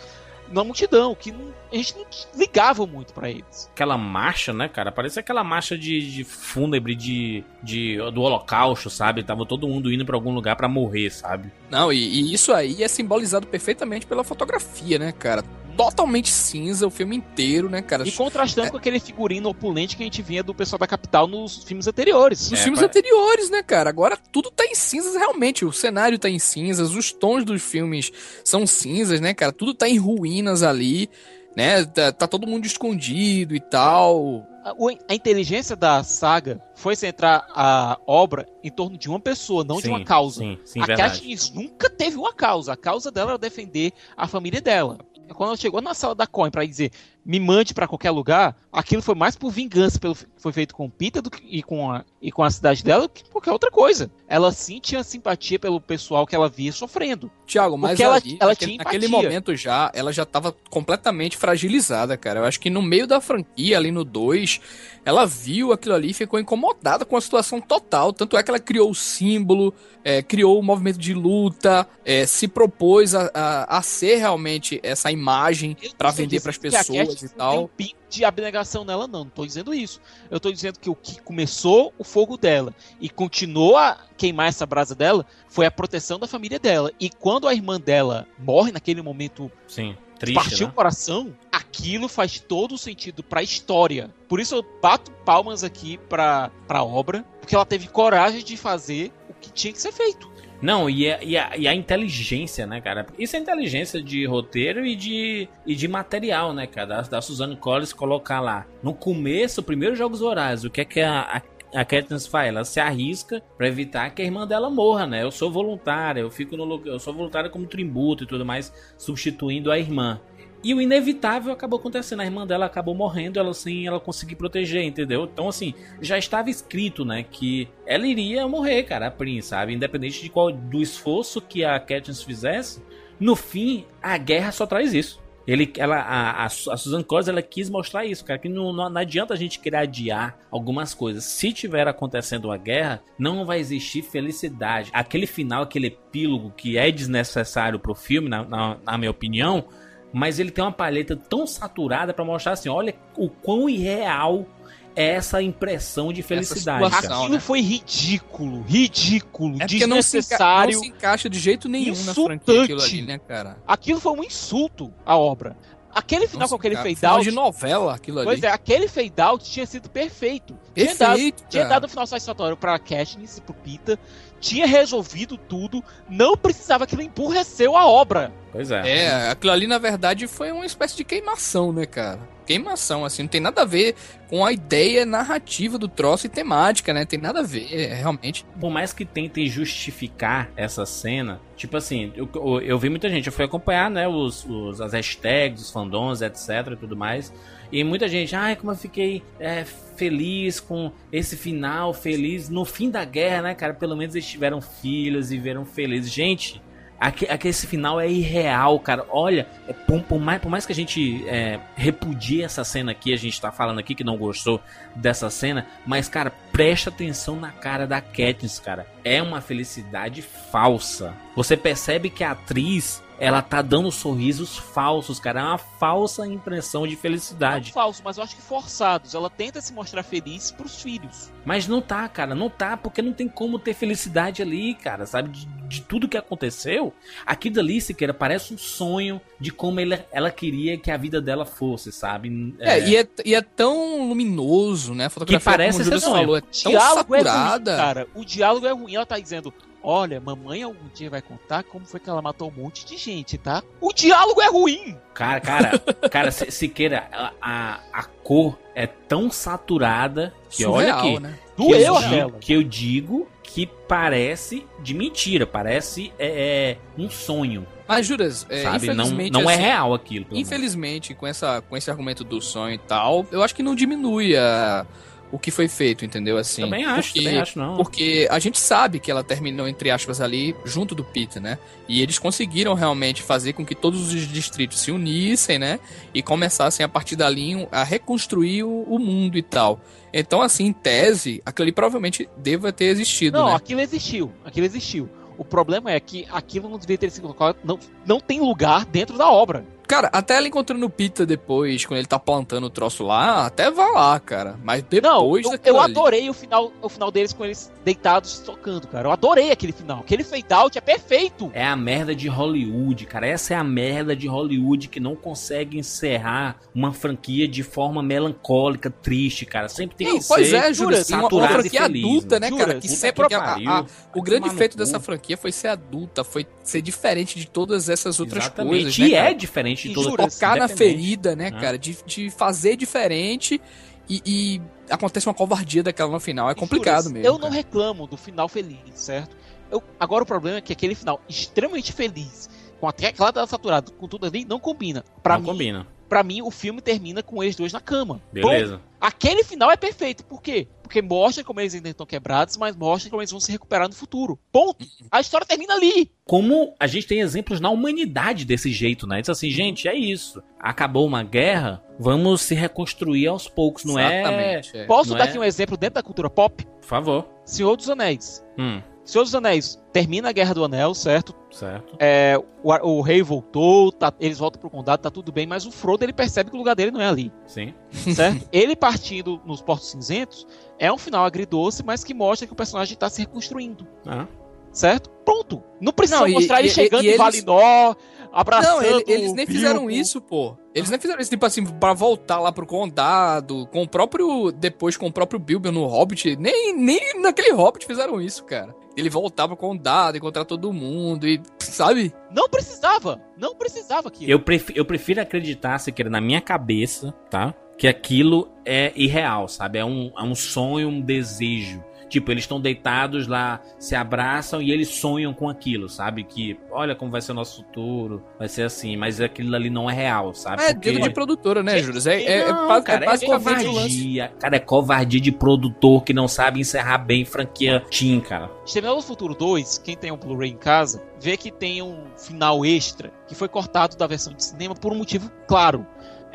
[0.50, 2.04] na multidão, que não- a gente não
[2.38, 3.68] ligava muito pra eles.
[3.72, 4.92] Aquela marcha, né, cara?
[4.92, 9.22] Parece aquela marcha de, de fúnebre de, de, do holocausto, sabe?
[9.24, 11.50] Tava todo mundo indo pra algum lugar pra morrer, sabe?
[11.70, 15.42] Não, e, e isso aí é simbolizado perfeitamente pela fotografia, né, cara?
[15.76, 18.06] Totalmente cinza o filme inteiro, né, cara?
[18.06, 21.64] E contrastando com aquele figurino opulente que a gente vinha do pessoal da capital nos
[21.64, 22.50] filmes anteriores.
[22.50, 23.90] Nos É, filmes anteriores, né, cara?
[23.90, 25.64] Agora tudo tá em cinzas realmente.
[25.64, 28.10] O cenário tá em cinzas, os tons dos filmes
[28.44, 29.52] são cinzas, né, cara?
[29.52, 31.08] Tudo tá em ruínas ali,
[31.56, 31.84] né?
[31.84, 34.46] Tá, tá todo mundo escondido e tal.
[34.64, 34.72] A,
[35.10, 39.82] a inteligência da saga foi centrar a obra em torno de uma pessoa, não de
[39.82, 40.40] Sim, uma causa.
[40.40, 40.86] Sim, sim, a.
[40.86, 42.72] Katniss nunca teve uma causa.
[42.72, 44.98] A causa dela era defender a família dela.
[45.32, 46.92] Quando chegou na sala da Coin pra dizer
[47.24, 51.22] me mande pra qualquer lugar, aquilo foi mais por vingança pelo foi feito com Peter
[51.22, 54.10] do que- e, com a, e com a cidade dela do que qualquer outra coisa.
[54.28, 57.30] Ela sim tinha simpatia pelo pessoal que ela via sofrendo.
[57.46, 62.14] Tiago, mas ela- ali, ela naquele, tinha naquele momento já, ela já tava completamente fragilizada,
[62.18, 62.40] cara.
[62.40, 64.60] Eu acho que no meio da franquia, ali no 2,
[65.02, 68.12] ela viu aquilo ali e ficou incomodada com a situação total.
[68.12, 69.72] Tanto é que ela criou o símbolo,
[70.04, 75.10] é, criou o movimento de luta, é, se propôs a, a, a ser realmente essa
[75.10, 77.68] imagem Estou vender pras dizendo que a pessoas e tem tal.
[77.68, 79.24] pingo de abnegação nela, não.
[79.24, 80.00] Não tô dizendo isso.
[80.30, 84.66] Eu tô dizendo que o que começou o fogo dela e continuou a queimar essa
[84.66, 86.92] brasa dela foi a proteção da família dela.
[87.00, 90.72] E quando a irmã dela morre naquele momento Sim, triste, partiu né?
[90.72, 94.14] o coração, aquilo faz todo o sentido pra história.
[94.28, 99.12] Por isso eu bato palmas aqui pra, pra obra, porque ela teve coragem de fazer
[99.28, 100.33] o que tinha que ser feito.
[100.62, 103.06] Não, e a, e, a, e a inteligência, né, cara?
[103.18, 106.86] Isso é inteligência de roteiro e de, e de material, né, cara?
[106.86, 108.66] Da, da Suzanne Collins colocar lá.
[108.82, 111.42] No começo, primeiros Jogos Horários, o que é que a,
[111.74, 112.48] a, a Katniss faz?
[112.48, 115.22] Ela se arrisca pra evitar que a irmã dela morra, né?
[115.22, 118.72] Eu sou voluntária, eu fico no lugar, eu sou voluntária como tributo e tudo mais,
[118.96, 120.20] substituindo a irmã.
[120.64, 122.20] E o inevitável acabou acontecendo.
[122.20, 125.24] A irmã dela acabou morrendo, ela sem ela conseguir proteger, entendeu?
[125.30, 129.74] Então, assim, já estava escrito, né, que ela iria morrer, cara, a Prince, sabe?
[129.74, 132.82] Independente de qual do esforço que a Katniss fizesse,
[133.20, 135.22] no fim, a guerra só traz isso.
[135.46, 138.88] Ele, ela, a, a, a Susan Collins, ela quis mostrar isso, cara, que não, não,
[138.88, 141.24] não, adianta a gente querer adiar algumas coisas.
[141.24, 144.90] Se tiver acontecendo uma guerra, não vai existir felicidade.
[144.92, 149.66] Aquele final, aquele epílogo que é desnecessário pro filme, na, na, na minha opinião,
[150.14, 154.46] mas ele tem uma paleta tão saturada para mostrar assim, olha o quão irreal
[154.94, 156.84] é essa impressão de felicidade.
[156.84, 157.40] Aquilo né?
[157.40, 160.74] foi ridículo, ridículo, é desnecessário.
[160.74, 162.18] Não se, encaixa de jeito nenhum insultante.
[162.18, 163.58] na franquia aquilo ali, né, cara?
[163.66, 165.56] Aquilo foi um insulto à obra.
[165.94, 167.24] Aquele final Nossa, com aquele cara, fade final out.
[167.24, 168.26] de novela, aquilo ali.
[168.26, 170.58] Pois é, aquele fade out tinha sido perfeito.
[170.74, 173.98] Perfeito, tinha dado, tinha dado um final satisfatório pra Katniss e pro Pita.
[174.40, 175.82] Tinha resolvido tudo.
[176.08, 178.32] Não precisava que ele empurreceu a obra.
[178.52, 179.04] Pois é.
[179.04, 182.33] É, aquilo ali na verdade foi uma espécie de queimação, né, cara?
[182.44, 183.94] Queimação, assim, não tem nada a ver
[184.28, 187.04] com a ideia narrativa do troço e temática, né?
[187.04, 188.44] Tem nada a ver, é, realmente.
[188.60, 193.26] Por mais que tentem justificar essa cena, tipo assim, eu, eu, eu vi muita gente,
[193.26, 197.32] eu fui acompanhar, né, os, os, as hashtags, os fandoms, etc e tudo mais.
[197.72, 199.64] E muita gente, ai, como eu fiquei é,
[199.96, 203.74] feliz com esse final, feliz no fim da guerra, né, cara?
[203.74, 206.12] Pelo menos eles tiveram filhos e viveram felizes.
[206.12, 206.62] Gente,
[206.98, 209.04] aqui, aqui esse final é irreal, cara.
[209.10, 213.12] Olha, é, por, por, mais, por mais que a gente é, repudie essa cena aqui,
[213.12, 214.60] a gente tá falando aqui que não gostou
[214.96, 218.86] dessa cena, mas, cara, presta atenção na cara da Katniss, cara.
[219.04, 221.14] É uma felicidade falsa.
[221.36, 225.40] Você percebe que a atriz ela tá dando sorrisos falsos, cara.
[225.40, 227.66] É uma falsa impressão de felicidade.
[227.68, 229.14] Não falso, mas eu acho que forçados.
[229.14, 231.32] Ela tenta se mostrar feliz pros filhos.
[231.44, 232.34] Mas não tá, cara.
[232.34, 235.06] Não tá, porque não tem como ter felicidade ali, cara.
[235.06, 235.28] Sabe?
[235.28, 236.92] De, de tudo que aconteceu.
[237.24, 241.44] Aquilo ali, Siqueira, parece um sonho de como ele, ela queria que a vida dela
[241.44, 242.54] fosse, sabe?
[242.58, 245.06] É, é, e, é e é tão luminoso, né?
[245.06, 246.14] A fotografia, que parece como o ser sonho.
[246.14, 247.70] falou, é tão diálogo saturada.
[247.70, 248.08] É ruim, cara.
[248.14, 248.94] O diálogo é ruim.
[248.94, 249.52] Ela tá dizendo:
[249.86, 253.36] Olha, mamãe algum dia vai contar como foi que ela matou um monte de gente,
[253.36, 253.62] tá?
[253.78, 254.96] O diálogo é ruim!
[255.12, 255.78] Cara, cara,
[256.10, 261.20] cara, Siqueira, a, a, a cor é tão saturada que Surreal, olha aqui.
[261.20, 261.38] né?
[261.54, 266.28] Que Doeu eu, digo, que eu digo que parece de mentira, parece é,
[266.70, 267.66] é, um sonho.
[267.86, 268.86] Mas, Juras, é, sabe?
[268.88, 269.32] Não, infelizmente.
[269.32, 270.26] não é assim, real aquilo.
[270.30, 270.40] menos.
[270.40, 274.34] Infelizmente, com, essa, com esse argumento do sonho e tal, eu acho que não diminui
[274.34, 274.86] a,
[275.34, 276.38] o que foi feito, entendeu?
[276.38, 277.76] Assim, Também acho, porque, também acho, não.
[277.76, 281.58] Porque a gente sabe que ela terminou, entre aspas, ali junto do Peter, né?
[281.88, 285.80] E eles conseguiram realmente fazer com que todos os distritos se unissem, né?
[286.14, 289.80] E começassem a partir dali a reconstruir o, o mundo e tal.
[290.12, 293.56] Então, assim, em tese, aquilo ali provavelmente deva ter existido, Não, né?
[293.56, 294.32] aquilo existiu.
[294.44, 295.10] Aquilo existiu.
[295.36, 297.56] O problema é que aquilo não deveria ter sido colocado.
[297.64, 299.66] Não, não tem lugar dentro da obra.
[299.86, 303.70] Cara, até ela encontrando o Pita depois, quando ele tá plantando o troço lá, até
[303.70, 304.58] vai lá, cara.
[304.64, 305.02] Mas depois
[305.44, 309.08] Não, eu, eu ali- adorei o final, o final deles com eles deitados tocando, cara.
[309.08, 310.00] Eu adorei aquele final.
[310.00, 311.50] Aquele fade out é perfeito.
[311.54, 313.26] É a merda de Hollywood, cara.
[313.26, 318.90] Essa é a merda de Hollywood que não consegue encerrar uma franquia de forma melancólica,
[318.90, 319.68] triste, cara.
[319.68, 322.58] Sempre tem que pois ser é, Júlio, uma, uma e franquia feliz, adulta, né, mano.
[322.58, 322.70] cara?
[322.72, 322.80] Jura?
[322.80, 326.80] Que sempre que a- a- o grande feito dessa franquia foi ser adulta, foi ser
[326.80, 328.70] diferente de todas essas outras Exatamente.
[328.82, 329.34] coisas, e né, é cara?
[329.74, 331.60] Diferente de todas jura, Tocar na ferida, né, né?
[331.60, 331.78] cara?
[331.78, 333.60] De, de fazer diferente
[334.08, 336.48] e, e acontece uma covardia daquela no final.
[336.50, 337.26] É complicado mesmo.
[337.26, 337.54] Eu não cara.
[337.54, 339.36] reclamo do final feliz, certo?
[339.70, 342.48] Eu- agora o problema é que aquele final extremamente feliz,
[342.80, 345.04] com até aquela tela saturada, com tudo ali, não combina.
[345.22, 345.86] Pra Não mim, combina.
[346.08, 348.20] Pra mim, o filme termina com eles dois na cama.
[348.32, 348.76] Beleza.
[348.76, 350.22] Bom, aquele final é perfeito.
[350.24, 350.68] Por quê?
[350.94, 353.94] Porque mostra como eles ainda estão quebrados, mas mostra como eles vão se recuperar no
[353.96, 354.38] futuro.
[354.52, 354.86] Ponto.
[355.10, 356.08] A história termina ali.
[356.24, 359.20] Como a gente tem exemplos na humanidade desse jeito, né?
[359.20, 360.40] Diz assim, gente, é isso.
[360.60, 364.20] Acabou uma guerra, vamos se reconstruir aos poucos, não é?
[364.20, 364.86] Exatamente, é.
[364.86, 365.28] Posso Não dar é?
[365.30, 366.64] aqui um exemplo dentro da cultura pop?
[366.64, 367.28] Por favor.
[367.44, 368.44] Senhor dos Anéis.
[368.56, 371.34] Hum, Senhor dos Anéis termina a Guerra do Anel, certo?
[371.50, 371.94] certo.
[372.00, 375.70] É, o, o rei voltou, tá- eles voltam pro condado, tá tudo bem, mas o
[375.70, 377.74] Frodo ele percebe que o lugar dele não é ali, Sim.
[378.14, 378.48] certo?
[378.50, 380.46] ele partindo nos Portos Cinzentos
[380.78, 384.26] é um final agridoce, mas que mostra que o personagem tá se reconstruindo, Ah,
[384.72, 385.10] certo?
[385.24, 385.62] Pronto.
[385.80, 387.96] Não precisa Não, e- mostrar ele e- chegando e em eles- Valinor,
[388.32, 389.90] abraçando Não, ele- eles nem o fizeram Bilbo.
[389.92, 390.56] isso, pô.
[390.74, 394.50] Eles nem fizeram isso, tipo assim, pra voltar lá pro condado, com o próprio.
[394.50, 396.36] Depois com o próprio Bilbo no Hobbit.
[396.36, 398.74] Nem, nem naquele Hobbit fizeram isso, cara.
[398.96, 401.40] Ele voltava pro condado, encontrar todo mundo e.
[401.60, 402.12] Sabe?
[402.30, 404.30] Não precisava, não precisava aquilo.
[404.30, 407.54] Eu, prefiro, eu prefiro acreditar, se quer na minha cabeça, tá?
[407.76, 409.78] Que aquilo é irreal, sabe?
[409.78, 411.82] É um, é um sonho, um desejo.
[412.14, 416.22] Tipo, eles estão deitados lá, se abraçam e eles sonham com aquilo, sabe?
[416.22, 419.90] Que olha como vai ser o nosso futuro, vai ser assim, mas aquilo ali não
[419.90, 420.62] é real, sabe?
[420.62, 420.92] É, Porque...
[420.92, 422.00] de produtora, né, Júlio?
[422.08, 424.32] É, é, não, é, cara, é, é covardia.
[424.38, 428.48] Cara, é covardia de produtor que não sabe encerrar bem franquia Team, cara.
[428.64, 432.64] Exterminador do Futuro 2, quem tem um Blu-ray em casa, vê que tem um final
[432.64, 435.84] extra que foi cortado da versão de cinema por um motivo claro.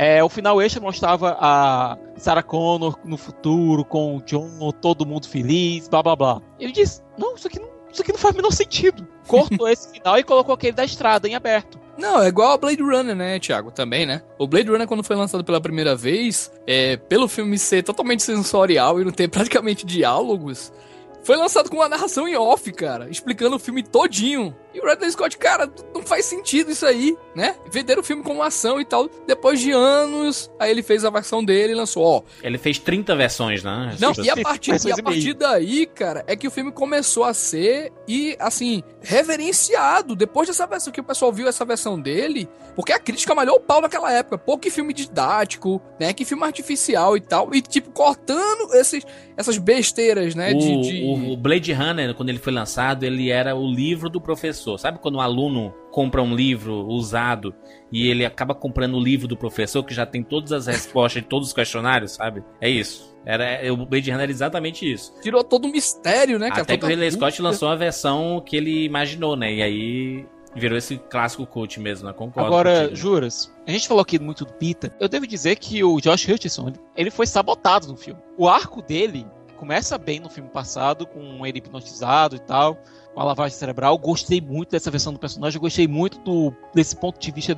[0.02, 5.28] É, o final extra mostrava a Sarah Connor no futuro, com o John, todo mundo
[5.28, 6.42] feliz, blá blá blá.
[6.58, 9.06] Ele disse: Não, isso aqui não, isso aqui não faz o menor sentido.
[9.28, 11.78] Cortou esse final e colocou aquele da estrada em aberto.
[11.98, 13.72] Não, é igual a Blade Runner, né, Thiago?
[13.72, 14.22] Também, né?
[14.38, 19.02] O Blade Runner, quando foi lançado pela primeira vez, é, pelo filme ser totalmente sensorial
[19.02, 20.72] e não ter praticamente diálogos,
[21.24, 24.56] foi lançado com uma narração em off, cara, explicando o filme todinho.
[24.74, 27.56] E o Ridley Scott, cara, não faz sentido isso aí, né?
[27.72, 29.10] Venderam o filme como ação e tal.
[29.26, 32.22] Depois de anos, aí ele fez a versão dele e lançou, ó.
[32.44, 33.96] Ele fez 30 versões, né?
[34.00, 37.34] Não, e a partir, e a partir daí, cara, é que o filme começou a
[37.34, 40.16] ser, e assim, reverenciado.
[40.16, 43.60] Depois dessa versão, que o pessoal viu essa versão dele, porque a crítica malhou o
[43.60, 44.38] pau naquela época.
[44.38, 46.14] Pô, que filme didático, né?
[46.14, 47.54] Que filme artificial e tal.
[47.54, 49.04] E, tipo, cortando esses,
[49.40, 50.52] essas besteiras, né?
[50.52, 51.32] O, de, de...
[51.32, 54.78] o Blade Runner, quando ele foi lançado, ele era o livro do professor.
[54.78, 57.56] Sabe quando um aluno compra um livro usado
[57.90, 61.28] e ele acaba comprando o livro do professor que já tem todas as respostas de
[61.30, 62.44] todos os questionários, sabe?
[62.60, 63.18] É isso.
[63.26, 65.14] Era, o Blade Runner era exatamente isso.
[65.22, 66.50] Tirou todo o mistério, né?
[66.52, 69.54] Até que o Ridley Scott lançou a versão que ele imaginou, né?
[69.54, 70.26] E aí
[70.60, 72.14] virou esse clássico cult mesmo, né?
[72.14, 72.48] Concordo.
[72.48, 74.94] Agora, contigo, juras, a gente falou aqui muito do Pita.
[75.00, 78.22] Eu devo dizer que o Josh Hutcherson, ele foi sabotado no filme.
[78.38, 79.26] O arco dele
[79.58, 82.78] começa bem no filme passado, com ele hipnotizado e tal
[83.20, 83.98] a lavagem cerebral.
[83.98, 87.54] Gostei muito dessa versão do personagem, gostei muito do, desse ponto de vista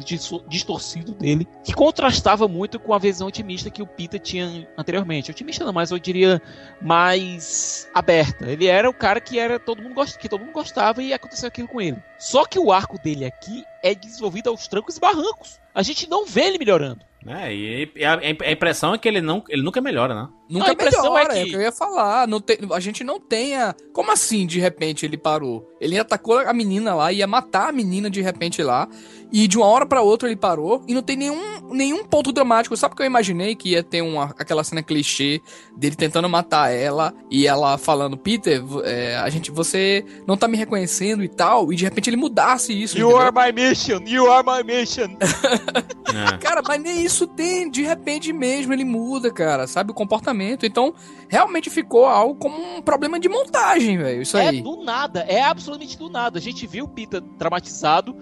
[0.47, 5.29] distorcido dele, que contrastava muito com a visão otimista que o Peter tinha anteriormente.
[5.29, 6.41] Otimista não, mas eu diria
[6.81, 8.49] mais aberta.
[8.49, 11.47] Ele era o cara que era todo mundo gost, que todo mundo gostava e aconteceu
[11.47, 12.01] aquilo com ele.
[12.17, 15.59] Só que o arco dele aqui é desenvolvido aos trancos e barrancos.
[15.75, 17.10] A gente não vê ele melhorando.
[17.25, 20.29] É, e a, a, impressão é que ele, não, ele nunca melhora, né?
[20.49, 21.39] Nunca melhora, é, que...
[21.39, 22.27] é o que eu ia falar.
[22.27, 23.75] Não tem, a gente não tem a...
[23.93, 25.69] Como assim, de repente, ele parou?
[25.79, 28.87] Ele atacou a menina lá, ia matar a menina de repente lá.
[29.31, 32.75] E de uma hora para outra ele parou e não tem nenhum, nenhum ponto dramático.
[32.75, 35.41] Sabe o que eu imaginei que ia ter uma, aquela cena clichê
[35.75, 40.57] dele tentando matar ela e ela falando, Peter, é, a gente, você não tá me
[40.57, 42.97] reconhecendo e tal, e de repente ele mudasse isso.
[42.97, 43.25] You entendeu?
[43.25, 45.15] are my mission, you are my mission.
[45.21, 46.37] é.
[46.41, 50.65] Cara, mas nem isso tem, de repente mesmo ele muda, cara, sabe, o comportamento.
[50.65, 50.93] Então,
[51.29, 54.59] realmente ficou algo como um problema de montagem, velho, isso é aí.
[54.59, 56.37] É do nada, é absolutamente do nada.
[56.37, 58.15] A gente viu o Peter dramatizado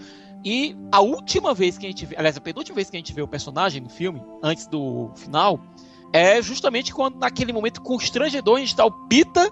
[0.43, 3.13] e a última vez que a gente vê, aliás, a penúltima vez que a gente
[3.13, 5.59] vê o personagem no filme, antes do final,
[6.13, 9.51] é justamente quando naquele momento constrangedor a gente tá o Pita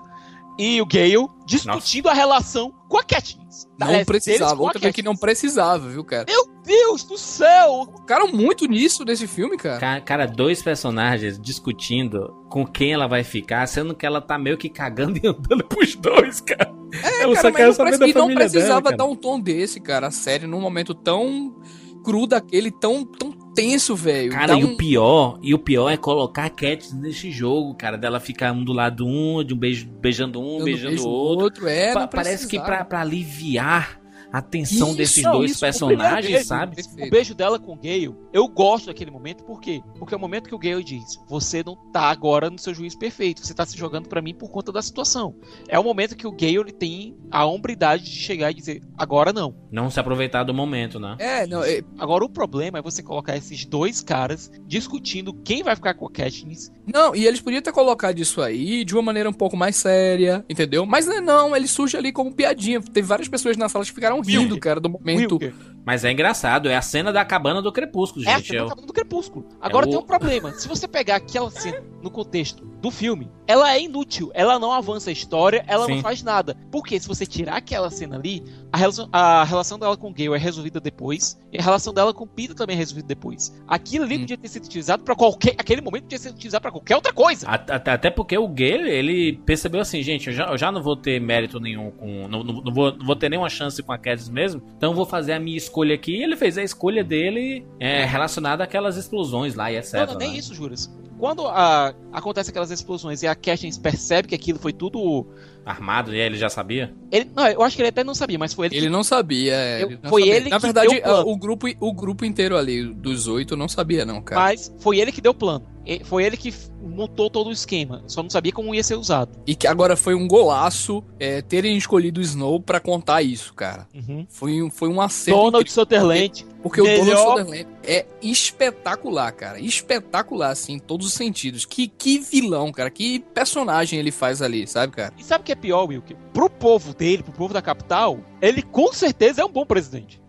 [0.58, 2.18] e o Gale discutindo Nossa.
[2.18, 3.68] a relação com a Katniss.
[3.78, 6.26] Não Aliás, precisava, outra vez que não precisava, viu, cara?
[6.28, 7.88] Meu Deus do céu!
[8.02, 9.80] Ficaram muito nisso nesse filme, cara.
[9.80, 10.02] cara.
[10.02, 14.68] Cara, dois personagens discutindo com quem ela vai ficar, sendo que ela tá meio que
[14.68, 16.76] cagando e andando pros dois, cara.
[17.02, 19.80] É, eu cara, só quero saber da e não precisava dela, dar um tom desse,
[19.80, 21.56] cara, a série, num momento tão
[22.04, 24.32] cru daquele, tão, tão tenso, velho.
[24.32, 28.20] Cara, e o pior, e o pior é colocar a Cat nesse jogo, cara, dela
[28.20, 31.44] ficar um do lado um, de um beijo, beijando um, beijando o outro.
[31.44, 31.68] outro.
[31.68, 34.00] É, pa parece que pra, pra aliviar
[34.38, 36.82] a tensão isso, desses dois isso, personagens, beijo, sabe?
[37.00, 39.82] O beijo dela com o Gale, eu gosto daquele momento, por quê?
[39.98, 43.00] Porque é o momento que o Gale diz: Você não tá agora no seu juízo
[43.00, 45.36] perfeito, você tá se jogando para mim por conta da situação.
[45.68, 49.56] É o momento que o Gale tem a hombridade de chegar e dizer: Agora não.
[49.72, 51.16] Não se aproveitar do momento, né?
[51.20, 51.64] É, não.
[51.64, 51.82] É...
[51.98, 56.12] Agora o problema é você colocar esses dois caras discutindo quem vai ficar com a
[56.12, 56.72] Katniss.
[56.86, 60.46] Não, e eles podiam ter colocado isso aí de uma maneira um pouco mais séria,
[60.50, 60.86] entendeu?
[60.86, 62.82] Mas não, é não ele surge ali como piadinha.
[62.82, 64.60] Teve várias pessoas na sala que ficaram rindo, Wilker.
[64.60, 65.34] cara, do momento.
[65.34, 65.54] Wilker.
[65.86, 68.34] Mas é engraçado, é a cena da cabana do crepúsculo, gente.
[68.34, 69.48] É a cena da cabana do crepúsculo.
[69.62, 70.02] Agora é tem o...
[70.02, 70.52] um problema.
[70.54, 74.30] Se você pegar aquela cena no contexto do filme, ela é inútil.
[74.34, 75.96] Ela não avança a história, ela Sim.
[75.96, 76.56] não faz nada.
[76.72, 80.36] Porque se você tirar aquela cena ali, a relação, a relação dela com o Gale
[80.36, 83.56] é resolvida depois, e a relação dela com o Peter também é resolvida depois.
[83.68, 84.20] Aquilo ali hum.
[84.22, 85.56] podia ter sido utilizado para qualquer.
[85.58, 87.48] Aquele momento podia ser utilizado para qualquer outra coisa.
[87.48, 90.96] Até, até porque o Gale, ele percebeu assim, gente, eu já, eu já não vou
[90.96, 92.28] ter mérito nenhum com.
[92.28, 95.06] Não, não, não, vou, não vou ter nenhuma chance com a Cadis mesmo, então vou
[95.06, 96.18] fazer a minha escolha aqui.
[96.18, 99.94] E ele fez a escolha dele é, relacionada àquelas explosões lá e etc.
[99.94, 100.38] Não, não nem né?
[100.38, 100.92] isso, Juras.
[101.18, 105.26] Quando a, acontece aquelas explosões e a Katniss percebe que aquilo foi tudo
[105.68, 106.94] armado, e aí ele já sabia?
[107.12, 108.78] Ele, não, eu acho que ele até não sabia, mas foi ele.
[108.78, 109.54] Ele que, não sabia.
[109.54, 110.36] é, Eu- ele não foi sabia.
[110.38, 111.30] ele Na que verdade, deu o plano.
[111.30, 114.42] o grupo, o grupo inteiro ali, dos oito, não sabia, não, cara.
[114.42, 115.66] Mas foi ele que deu o plano.
[115.86, 118.04] E- Foi ele que montou todo o esquema.
[118.08, 119.32] Só não sabia como ia ser usado.
[119.48, 123.88] E que agora foi um golaço é, terem escolhido o Snow pra contar isso, cara.
[124.28, 125.40] Foi, um- foi um acerto.
[125.40, 125.74] Donald incrível.
[125.84, 126.46] Sutherland.
[126.62, 129.60] Porque o Donald melhor- Sutherland é espetacular, cara.
[129.62, 131.64] Espetacular, assim, em todos os sentidos.
[131.66, 132.90] Que, que vilão, cara.
[132.90, 135.14] Que personagem ele faz ali, sabe, cara?
[135.18, 136.16] E sabe o que é pior, Wilk?
[136.34, 140.22] Pro povo dele, pro povo da capital, ele com certeza é um bom presidente.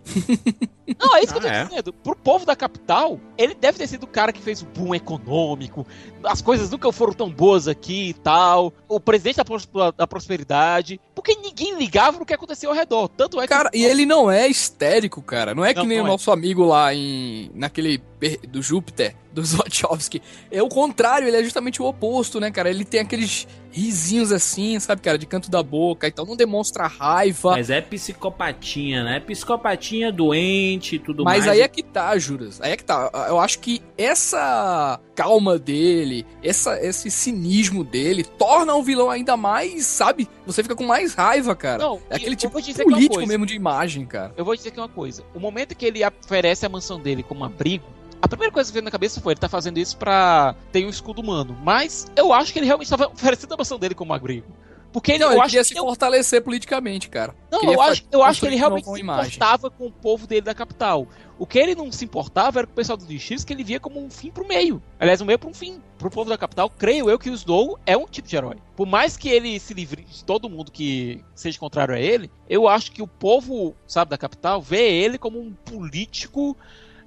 [0.98, 1.64] Não, é isso que eu tô Ah, é?
[1.64, 1.92] dizendo.
[1.92, 5.86] Pro povo da capital, ele deve ter sido o cara que fez o boom econômico.
[6.24, 8.72] As coisas nunca foram tão boas aqui e tal.
[8.88, 10.98] O presidente da, pros- da prosperidade.
[11.14, 13.08] Porque ninguém ligava no que acontecia ao redor.
[13.08, 13.48] Tanto é que.
[13.52, 15.54] Cara, e ele não é histérico, cara.
[15.54, 16.10] Não é que Não, nem não o é.
[16.10, 17.50] nosso amigo lá em.
[17.54, 18.00] naquele.
[18.48, 20.20] do Júpiter, do Wachowski.
[20.50, 22.70] É o contrário, ele é justamente o oposto, né, cara?
[22.70, 27.50] Ele tem aqueles risinhos assim, sabe, cara, de canto da boca, então não demonstra raiva.
[27.52, 29.20] Mas é psicopatinha, né?
[29.20, 31.48] Psicopatinha doente e tudo Mas mais.
[31.52, 32.60] aí é que tá, Juras.
[32.60, 33.10] Aí é que tá.
[33.28, 39.86] Eu acho que essa calma dele, essa, esse cinismo dele, torna o vilão ainda mais,
[39.86, 40.28] sabe?
[40.46, 41.82] Você fica com mais raiva, cara.
[41.82, 43.28] Não, é aquele tipo político coisa.
[43.28, 44.32] mesmo de imagem, cara.
[44.36, 45.24] Eu vou dizer aqui uma coisa.
[45.34, 47.84] O momento que ele oferece a mansão dele como abrigo,
[48.20, 50.88] a primeira coisa que veio na cabeça foi ele tá fazendo isso pra ter um
[50.88, 51.56] escudo humano.
[51.62, 54.46] Mas eu acho que ele realmente estava oferecendo a mansão dele como abrigo.
[54.92, 57.34] Porque ele, Não, eu ele queria que se ele- fortalecer politicamente, cara.
[57.50, 60.40] Não, Queria eu acho, eu acho que ele realmente se importava com o povo dele
[60.42, 61.06] da capital.
[61.38, 63.78] O que ele não se importava era com o pessoal do distrito que ele via
[63.78, 64.82] como um fim pro meio.
[64.98, 65.80] Aliás, um meio pro um fim.
[65.98, 68.56] Pro povo da capital, creio eu que o Snow é um tipo de herói.
[68.74, 72.66] Por mais que ele se livre de todo mundo que seja contrário a ele, eu
[72.66, 76.56] acho que o povo, sabe, da capital vê ele como um político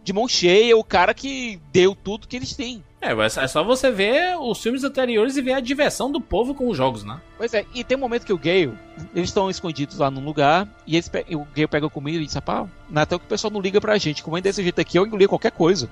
[0.04, 2.84] de mão cheia, o cara que deu tudo que eles têm.
[3.02, 6.54] É, mas é só você ver os filmes anteriores e ver a diversão do povo
[6.54, 7.20] com os jogos, né?
[7.38, 8.78] Pois é, e tem um momento que o Gale,
[9.16, 12.26] eles estão escondidos lá num lugar, e, eles pe- e o Gale pega comida e
[12.26, 15.06] diz, rapaz, Natal que o pessoal não liga pra gente, comendo desse jeito aqui, eu
[15.08, 15.90] engolia qualquer coisa.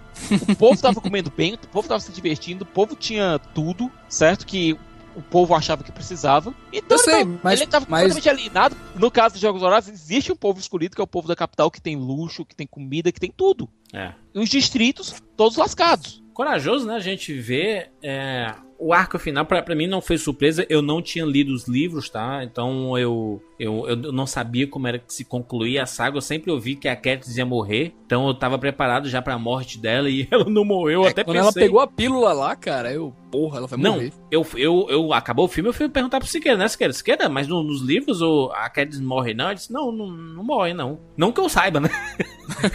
[0.48, 4.46] O povo tava comendo bem, o povo tava se divertindo, o povo tinha tudo, certo?
[4.46, 4.78] Que
[5.16, 6.54] o povo achava que precisava.
[6.72, 8.76] Então, Eu sei, ele, mas- ele tava mas- completamente alienado.
[8.96, 11.72] No caso dos Jogos Horários, existe um povo escolhido, que é o povo da capital,
[11.72, 13.68] que tem luxo, que tem comida, que tem tudo.
[13.92, 14.14] É.
[14.34, 16.24] E os distritos, todos lascados.
[16.34, 16.96] Corajoso, né?
[16.96, 19.46] A gente vê é, o arco final.
[19.46, 20.66] Pra, pra mim não foi surpresa.
[20.70, 22.42] Eu não tinha lido os livros, tá?
[22.46, 26.16] Então eu, eu, eu não sabia como era que se concluía a saga.
[26.16, 27.94] Eu sempre ouvi que a Katniss ia morrer.
[28.06, 31.04] Então eu tava preparado já pra morte dela e ela não morreu.
[31.04, 31.62] É, até quando pensei...
[31.62, 33.14] ela pegou a pílula lá, cara, eu.
[33.30, 34.14] Porra, ela vai Não, morrer.
[34.32, 36.94] eu, eu, eu acabou o filme, eu fui perguntar pro Siqueira, né, Siqueira?
[36.94, 39.48] Siqueira, mas no- nos livros o, a Katniss morre, não?
[39.48, 41.00] Ele disse, não, não, não morre, não.
[41.18, 41.90] Não que eu saiba, né?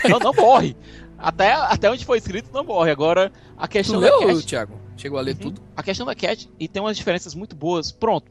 [0.09, 0.77] Não, não morre.
[1.25, 2.91] Até, até onde foi escrito, não morre.
[2.91, 4.81] Agora, a Tu questão da leu, Cat- Thiago?
[4.97, 5.61] Chegou a ler tudo?
[5.77, 7.91] A questão da Cat, e tem umas diferenças muito boas.
[7.91, 8.31] Pronto.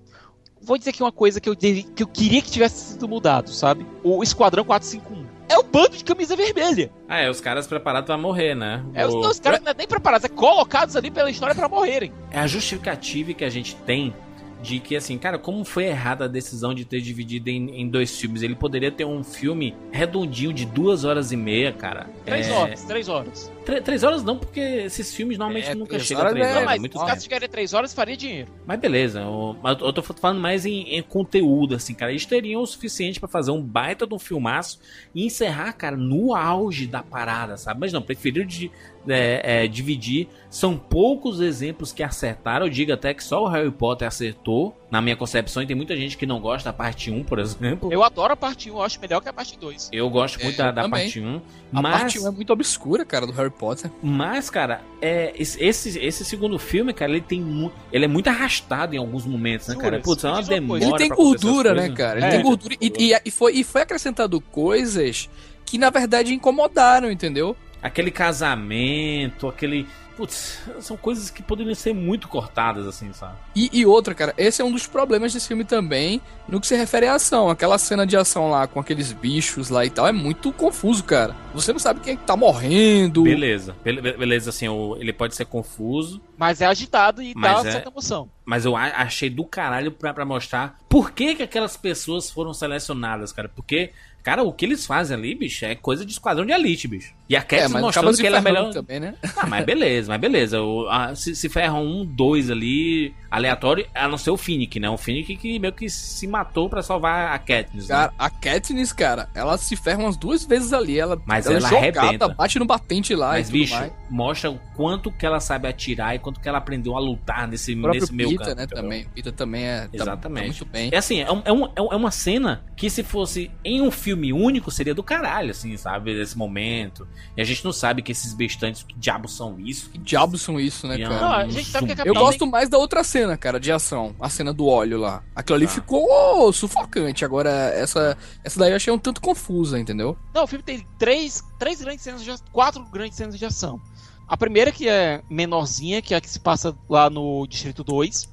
[0.61, 3.49] Vou dizer aqui uma coisa que eu, devi- que eu queria que tivesse sido mudado,
[3.49, 3.85] sabe?
[4.01, 5.25] O Esquadrão 451.
[5.49, 6.89] É o bando de camisa vermelha.
[7.09, 8.81] Ah, é, os caras preparados pra morrer, né?
[8.93, 11.67] É, os, O- os caras não é nem preparados, é colocados ali pela história pra
[11.67, 12.13] morrerem.
[12.31, 14.15] é a justificativa que a gente tem
[14.63, 18.17] de que, assim, cara, como foi errada a decisão de ter dividido em, em dois
[18.17, 18.41] filmes?
[18.41, 22.09] Ele poderia ter um filme redondinho de duas horas e meia, cara.
[22.25, 23.51] Três É, horas, três horas.
[23.63, 26.59] Tre- três horas não, porque esses filmes normalmente É, nunca chegam a três é- horas.
[26.61, 28.51] não, mas muito se os caras três horas, faria dinheiro.
[28.65, 32.11] Mas beleza, eu, eu tô falando mais em, em conteúdo, assim, cara.
[32.11, 34.79] Eles teriam o suficiente pra fazer um baita de um filmaço
[35.15, 37.79] e encerrar, cara, no auge da parada, sabe?
[37.79, 38.71] Mas não, preferiram de,
[39.07, 40.27] é, é, dividir.
[40.49, 42.65] São poucos exemplos que acertaram.
[42.65, 45.97] Eu digo até que só o Harry Potter acertou, na minha concepção, e tem muita
[45.97, 47.91] gente que não gosta da parte 1, por exemplo.
[47.91, 49.89] Eu adoro a parte 1, eu acho melhor que a parte 2.
[49.91, 51.41] Eu gosto muito É, da, da parte 1.
[51.73, 53.89] A Mas, parte 1 é muito obscura, cara, do Harry Potter.
[54.03, 58.93] mas, cara, é, esse, esse, segundo filme, cara, ele tem mu ele é muito arrastado
[58.93, 59.99] em alguns momentos, né, cara?
[59.99, 60.83] Putz, é uma demora.
[60.83, 62.19] Ele tem gordura, né, cara?
[62.19, 62.75] Ele É, tem gordura.
[62.79, 65.27] E, e, e foi, e foi acrescentado coisas
[65.65, 67.57] que, na verdade, incomodaram, entendeu?
[67.81, 69.85] aquele casamento, aquele.
[70.15, 73.33] Putz, são coisas que poderiam ser muito cortadas, assim, sabe?
[73.55, 76.75] E, e outra, cara, esse é um dos problemas desse filme também, no que se
[76.75, 77.49] refere à ação.
[77.49, 81.35] Aquela cena de ação lá com aqueles bichos lá e tal é muito confuso, cara.
[81.53, 83.23] Você não sabe quem é que tá morrendo.
[83.23, 87.71] Beleza, Bele- beleza, assim, o- ele pode ser confuso, Mas é agitado e dá é-
[87.71, 88.29] certa emoção.
[88.45, 93.31] mas eu achei do caralho pra, pra mostrar por que, que aquelas pessoas foram selecionadas,
[93.31, 93.49] cara.
[93.49, 93.91] Por que,
[94.23, 97.13] Cara, o que eles fazem ali, bicho, é coisa de esquadrão de elite, bicho.
[97.29, 98.73] E a É, Katniss mas mostrando que ela é melhor.
[98.73, 99.15] também, né?
[99.37, 100.61] Ah, mas beleza, mas beleza.
[100.61, 104.89] O, a- se, se ferram um, dois ali, aleatório, a não ser o Finnick, né?
[104.89, 107.87] O Finnick que meio que se matou pra salvar a Katniss.
[107.87, 107.95] né?
[107.95, 110.99] Cara, a Katniss, cara, ela se ferra umas duas vezes ali.
[110.99, 112.27] Ela, Mas ela, ela é jogada, arrebenta.
[112.29, 113.91] bate no batente lá Mas, e bicho, mais.
[114.09, 117.73] mostra o quanto que ela sabe atirar e quanto que ela aprendeu a lutar nesse,
[117.73, 118.59] nesse meio Peter, campo.
[118.59, 119.05] né, também.
[119.15, 119.81] Peter também é...
[119.83, 120.41] tá- Exatamente.
[120.41, 120.89] Tá muito bem.
[120.91, 123.81] É assim, é, um- é, um- é um- é uma cena que se fosse em
[123.81, 126.11] um filme único seria do caralho, assim, sabe?
[126.19, 127.07] Esse momento.
[127.35, 129.89] E a gente não sabe que esses bestantes, que diabos são isso.
[129.89, 131.19] Que diabos são isso, né, cara?
[131.19, 132.05] Não, a gente sabe que a.
[132.05, 134.15] Eu gosto mais da outra cena, cara, de ação.
[134.19, 135.23] A cena do óleo lá.
[135.35, 137.25] Aquilo ali ficou sufocante.
[137.25, 140.15] Agora, essa, essa daí eu achei um tanto confusa, entendeu?
[140.33, 143.81] Não, o filme tem três, três grandes cenas de ação, quatro grandes cenas de ação.
[144.27, 148.29] A primeira que é menorzinha, que é a que se passa lá no Distrito 2,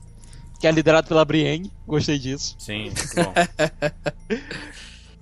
[0.61, 1.73] que é liderado pela Brienne.
[1.87, 2.55] Gostei disso.
[2.59, 3.33] Sim, muito bom.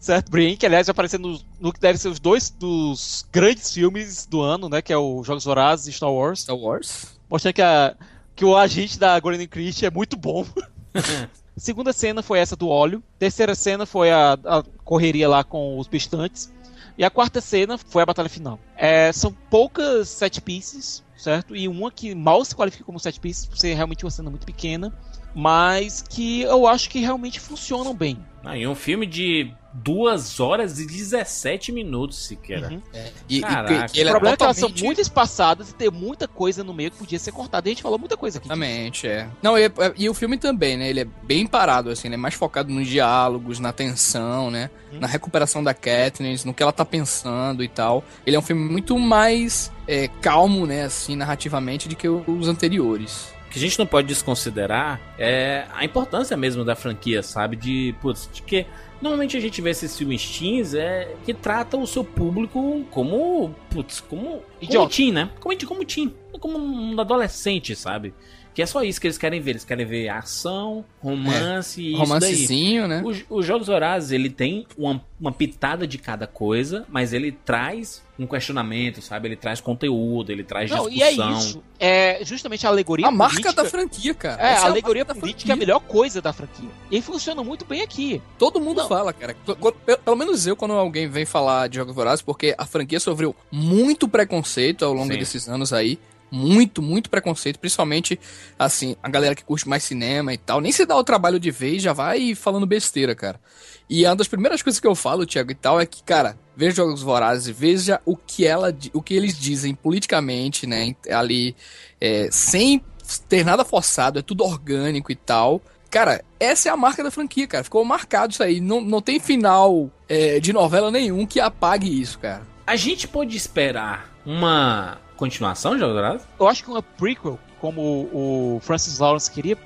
[0.09, 0.31] Certo?
[0.31, 4.25] Brienne, que aliás vai aparecer no, no que deve ser os dois dos grandes filmes
[4.25, 4.81] do ano, né?
[4.81, 6.41] Que é o Jogos Vorazes e Star Wars.
[6.41, 7.09] Star Wars.
[7.29, 7.95] Mostrando que, a,
[8.35, 10.47] que o agente da Gordon Christie é muito bom.
[11.59, 13.03] Segunda cena foi essa do óleo.
[13.19, 16.51] Terceira cena foi a, a correria lá com os bistantes.
[16.97, 18.59] E a quarta cena foi a batalha final.
[18.79, 21.55] É, são poucas set pieces, certo?
[21.55, 24.47] E uma que mal se qualifica como set pieces, por ser realmente uma cena muito
[24.47, 24.91] pequena.
[25.35, 28.19] Mas que eu acho que realmente funcionam bem.
[28.51, 32.63] Ah, e um filme de 2 horas e 17 minutos sequer.
[32.63, 32.81] Uhum.
[33.29, 33.89] E, e Caraca.
[33.91, 36.65] que ele o problema é que elas são totalmente- muito espaçadas e tem muita coisa
[36.65, 37.69] no meio que podia ser cortada.
[37.69, 38.47] E a gente falou muita coisa aqui.
[38.49, 39.29] Exatamente, é.
[39.43, 40.89] Não, e, e o filme também, né?
[40.89, 44.71] Ele é bem parado, assim, ele é mais focado nos diálogos, na tensão, né?
[44.91, 44.99] Hum.
[44.99, 48.03] Na recuperação da Katniss, no que ela tá pensando e tal.
[48.27, 53.37] Ele é um filme muito mais é, calmo, né, assim, narrativamente, do que os anteriores.
[53.49, 57.57] O que a gente não pode desconsiderar é a importância mesmo da franquia, sabe?
[57.57, 58.67] De, putz, de que
[59.01, 64.01] normalmente a gente vê esses filmes teens é, que tratam o seu público como, putz,
[64.01, 65.31] como, como teen, né?
[65.41, 68.13] Como, como teen, como um adolescente, sabe?
[68.59, 69.51] Que é só isso que eles querem ver.
[69.53, 72.01] Eles querem ver ação, romance e isso daí.
[72.09, 73.03] Romancezinho, né?
[73.05, 78.03] Os, os Jogos Vorazes, ele tem uma, uma pitada de cada coisa, mas ele traz
[78.19, 79.29] um questionamento, sabe?
[79.29, 81.39] Ele traz conteúdo, ele traz Não, e é discussão.
[81.39, 81.63] isso.
[81.79, 84.43] É justamente a alegoria A marca política- da franquia, cara.
[84.43, 86.69] É, Essa a alegoria marca da política é a melhor coisa da franquia.
[86.91, 88.21] E funciona muito bem aqui.
[88.37, 89.37] Todo mundo fala, cara.
[89.47, 93.37] Pelo pelo menos eu, quando alguém vem falar de Jogos Vorazes, porque a franquia sofreu
[93.53, 95.19] muito preconceito ao longo Sim.
[95.21, 95.97] desses anos aí.
[96.31, 97.59] Muito, muito preconceito.
[97.59, 98.19] Principalmente,
[98.59, 100.61] assim, a galera que curte mais cinema e tal.
[100.61, 103.41] Nem se dá o trabalho de vez, já vai falando besteira, cara.
[103.89, 106.77] E uma das primeiras coisas que eu falo, Thiago, e tal, é que, cara, veja
[106.77, 111.57] Jogos Vorazes, veja o que ela, o que eles dizem politicamente, né, ali,
[111.99, 112.83] é, sem
[113.29, 115.63] ter nada forçado, é tudo orgânico e tal.
[115.91, 117.65] Cara, essa é a marca da franquia, cara.
[117.65, 118.61] Ficou marcado isso aí.
[118.61, 122.43] Não, não tem final é, de novela nenhum que apague isso, cara.
[122.67, 126.27] A gente pode esperar uma continuação de Jogos Vorazes?
[126.41, 127.81] Eu acho que uma prequel, como
[128.13, 129.59] o Francis Lawrence queria,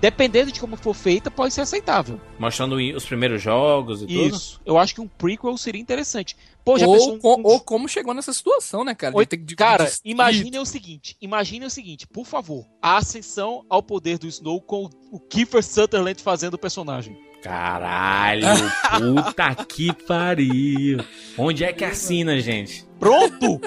[0.00, 2.20] dependendo de como for feita, pode ser aceitável.
[2.38, 4.36] Mostrando os primeiros jogos e tudo?
[4.36, 4.60] Isso.
[4.64, 6.36] Eu acho que um prequel seria interessante.
[6.64, 9.12] Pô, já ou, pensou um- ou como chegou nessa situação, né, cara?
[9.12, 12.98] De Oi, ter que- cara, de- imagine o seguinte, imagine o seguinte, por favor, a
[12.98, 17.18] ascensão ao poder do Snow com o Kiefer Sutherland fazendo o personagem.
[17.42, 18.44] Caralho,
[19.24, 20.98] puta que pariu.
[21.38, 22.86] Onde é que assina, gente?
[22.98, 23.58] Pronto!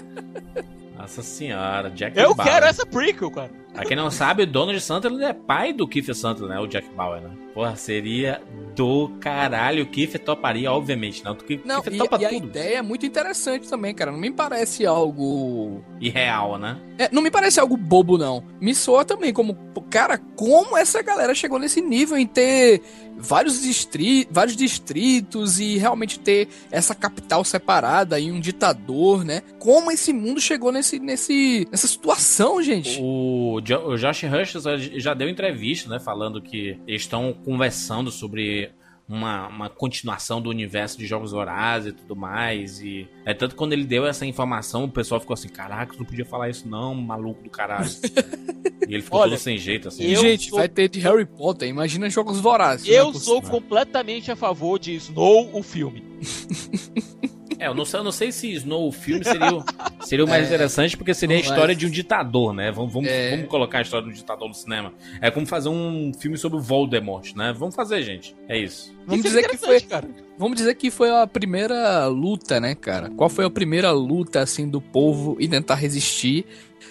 [1.04, 2.50] Nossa senhora, Jack Eu Bauer.
[2.50, 3.52] quero essa prequel, cara.
[3.74, 6.60] Pra quem não sabe, o Donald Sutherland é pai do Kiefer Sutherland, né?
[6.62, 7.32] O Jack Bauer, né?
[7.54, 8.42] Porra, seria
[8.76, 9.84] do caralho.
[9.84, 11.34] O Kiefer toparia, obviamente, não.
[11.34, 12.48] O Kiefer Não, Kiefer e, topa e a tudo.
[12.48, 14.12] ideia é muito interessante também, cara.
[14.12, 16.80] Não me parece algo Irreal, né?
[16.98, 18.44] É, não me parece algo bobo, não.
[18.62, 19.56] Me soa também como,
[19.90, 22.82] cara, como essa galera chegou nesse nível em ter
[23.18, 29.42] vários, distri vários distritos e realmente ter essa capital separada e um ditador, né?
[29.60, 33.00] Como esse mundo chegou nesse, nesse, nessa situação, gente?
[33.02, 34.64] O, o Josh Hutchins
[35.02, 36.00] já deu entrevista, né?
[36.00, 38.72] Falando que eles estão conversando sobre
[39.08, 42.80] uma, uma continuação do universo de Jogos Vorazes e tudo mais.
[42.80, 46.06] E é tanto quando ele deu essa informação, o pessoal ficou assim: Caraca, tu não
[46.06, 47.90] podia falar isso, não, maluco do caralho.
[48.94, 50.04] e ele ficou Olha, todo sem jeito, assim.
[50.04, 51.68] E, eu gente, sou- vai ter de Harry Potter.
[51.68, 52.88] Imagina jogos vorazes.
[52.88, 53.26] é Eu possível.
[53.26, 56.04] sou completamente a favor de Snow, o filme.
[57.60, 59.64] É, eu não sei, eu não sei se Snow, o filme, seria o,
[60.02, 62.72] seria o mais É, interessante, porque seria a história de um ditador, né?
[62.74, 63.30] Vamos, vamos, É.
[63.32, 64.92] vamos colocar a história do ditador no cinema.
[65.22, 67.54] É como fazer um filme sobre o Voldemort, né?
[67.58, 68.36] Vamos fazer, gente.
[68.50, 68.94] É isso.
[69.06, 70.10] Vamos Isso é dizer que foi, cara.
[70.38, 73.10] vamos dizer que foi a primeira luta, né, cara?
[73.12, 76.46] Qual foi a primeira luta assim do povo e tentar resistir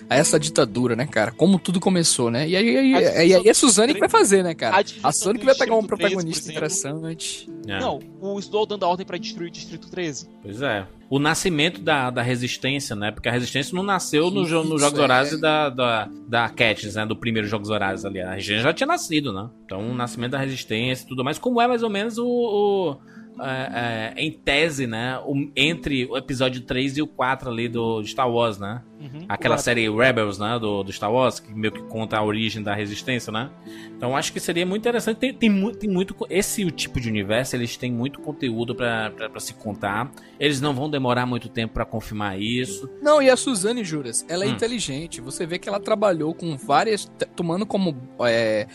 [0.08, 1.32] a essa ditadura, né, cara?
[1.32, 2.48] Como tudo começou, né?
[2.48, 4.76] E aí, aí, A aí, aí é a Suzane que vai fazer, né, cara?
[5.02, 7.48] A A Suzane que vai pegar um protagonista interessante.
[7.66, 7.78] É.
[7.80, 10.28] Não, o Snow dando a ordem pra destruir o Distrito 13.
[10.42, 10.86] Pois é.
[11.08, 13.10] O nascimento da, da resistência, né?
[13.10, 15.02] Porque a resistência não nasceu no, nos Isso, Jogos é.
[15.02, 17.04] Horazes da, da, da Katniss, né?
[17.06, 18.20] Do primeiro Jogos Horazes ali.
[18.20, 19.48] A resistência já tinha nascido, né?
[19.64, 22.26] Então, o nascimento da resistência e tudo mais, como é mais ou menos o.
[22.26, 22.96] o-
[23.40, 25.18] é, é, em tese, né?
[25.56, 28.82] entre o episódio 3 e o 4 ali do Star Wars, né?
[29.00, 29.24] Uhum.
[29.28, 30.58] Aquela O- série Rebels, né?
[30.60, 33.50] Do, do Star Wars, que meio que conta a origem da resistência, né?
[33.96, 35.18] Então acho que seria muito interessante.
[35.18, 36.14] Tem, tem, mu- tem muito.
[36.30, 40.10] Esse tipo de universo, eles têm muito conteúdo pra se contar.
[40.38, 42.88] Eles não vão demorar muito tempo pra confirmar isso.
[43.02, 44.52] Não, e a Suzane Juras, ela é Hum.
[44.52, 45.20] inteligente.
[45.20, 47.10] Você vê que ela trabalhou com várias.
[47.34, 47.96] tomando como.
[48.20, 48.68] é,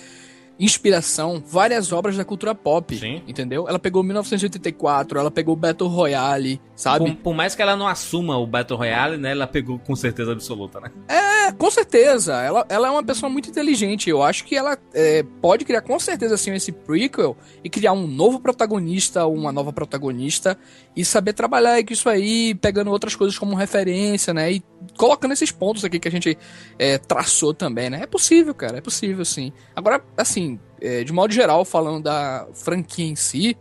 [0.60, 3.68] inspiração várias obras da cultura pop, entendeu?
[3.68, 7.12] Ela pegou 1984, ela pegou Battle Royale, sabe?
[7.16, 9.32] Por, por mais que ela não assuma o Battle Royale, né?
[9.32, 10.92] Ela pegou com certeza absoluta, né?
[11.08, 12.36] É, com certeza.
[12.36, 14.10] Ela, ela é uma pessoa muito inteligente.
[14.10, 18.06] Eu acho que ela é, pode criar com certeza assim esse prequel e criar um
[18.06, 20.58] novo protagonista, uma nova protagonista
[20.96, 24.52] e saber trabalhar com isso aí, pegando outras coisas como referência, né?
[24.52, 24.64] E
[24.96, 26.38] colocando esses pontos aqui que a gente
[26.78, 28.02] é, traçou também, né?
[28.04, 28.78] É possível, cara.
[28.78, 29.52] É possível, sim.
[29.76, 33.58] Agora, assim, é, de modo geral, falando da franquia em si,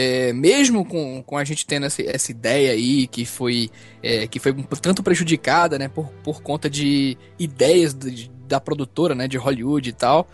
[0.00, 3.68] é, mesmo com, com a gente tendo essa, essa ideia aí que foi,
[4.00, 9.26] é, que foi tanto prejudicada, né, por, por conta de ideias de- da produtora, né,
[9.26, 10.28] de Hollywood e tal,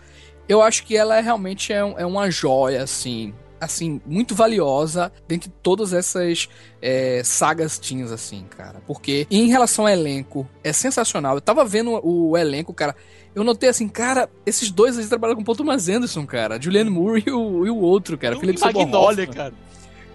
[0.47, 5.49] eu acho que ela realmente é, um- é uma joia, assim, assim, muito valiosa dentre
[5.61, 6.49] todas essas
[6.81, 8.81] é, sagas teens, assim, cara.
[8.85, 11.35] Porque em relação ao elenco, é sensacional.
[11.35, 12.95] Eu tava vendo o, elenco, cara.
[13.33, 16.61] Eu notei assim, cara, esses dois eles trabalham com o Paul Thomas Anderson, cara.
[16.61, 18.35] Julianne Moore e o, e o outro, cara.
[18.35, 19.53] Seymour Magnolia, cara.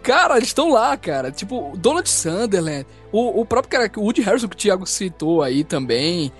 [0.02, 1.30] Cara, eles estão lá, cara.
[1.30, 5.62] Tipo, Donald Sunderland, o, o próprio cara, o Woody Harrison que o Thiago citou aí
[5.62, 6.32] também.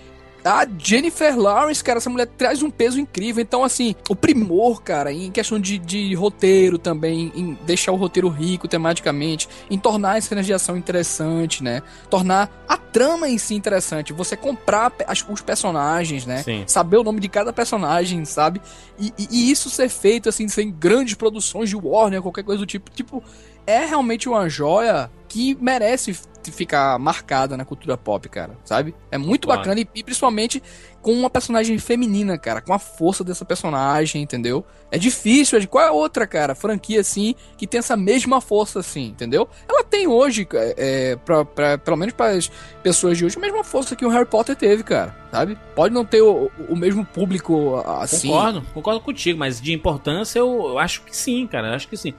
[0.45, 3.43] A Jennifer Lawrence, cara, essa mulher traz um peso incrível.
[3.43, 8.29] Então, assim, o primor, cara, em questão de, de roteiro também, em deixar o roteiro
[8.29, 11.83] rico tematicamente, em tornar as cenas de ação interessante, né?
[12.09, 14.13] Tornar a trama em si interessante.
[14.13, 16.43] Você comprar as- os personagens, né?
[16.43, 16.65] Sim.
[16.67, 18.61] Saber o nome de cada personagem, sabe?
[18.99, 22.67] E, e- e isso ser feito, assim, sem grandes produções de Warner, qualquer coisa do
[22.67, 22.91] tipo.
[22.91, 23.23] Tipo,
[23.67, 26.13] é realmente uma joia que merece
[26.53, 28.95] ficar marcada na cultura pop, cara, sabe?
[29.13, 29.61] É muito Claro.
[29.61, 30.61] bacana e, e principalmente
[31.01, 34.65] com uma personagem feminina, cara, com a força dessa personagem, entendeu?
[34.91, 38.81] É difícil, é de qual é outra, cara, franquia assim que tem essa mesma força
[38.81, 39.49] assim, entendeu?
[39.69, 42.51] Ela tem hoje, é, pra, pra- pelo menos para as
[42.83, 45.57] pessoas de hoje, a mesma força que o Harry Potter teve, cara, sabe?
[45.77, 48.29] Pode não ter o, o mesmo público assim.
[48.29, 51.69] Concordo, concordo contigo, mas de importância eu, eu acho que sim, cara.
[51.69, 52.15] Eu acho que sim.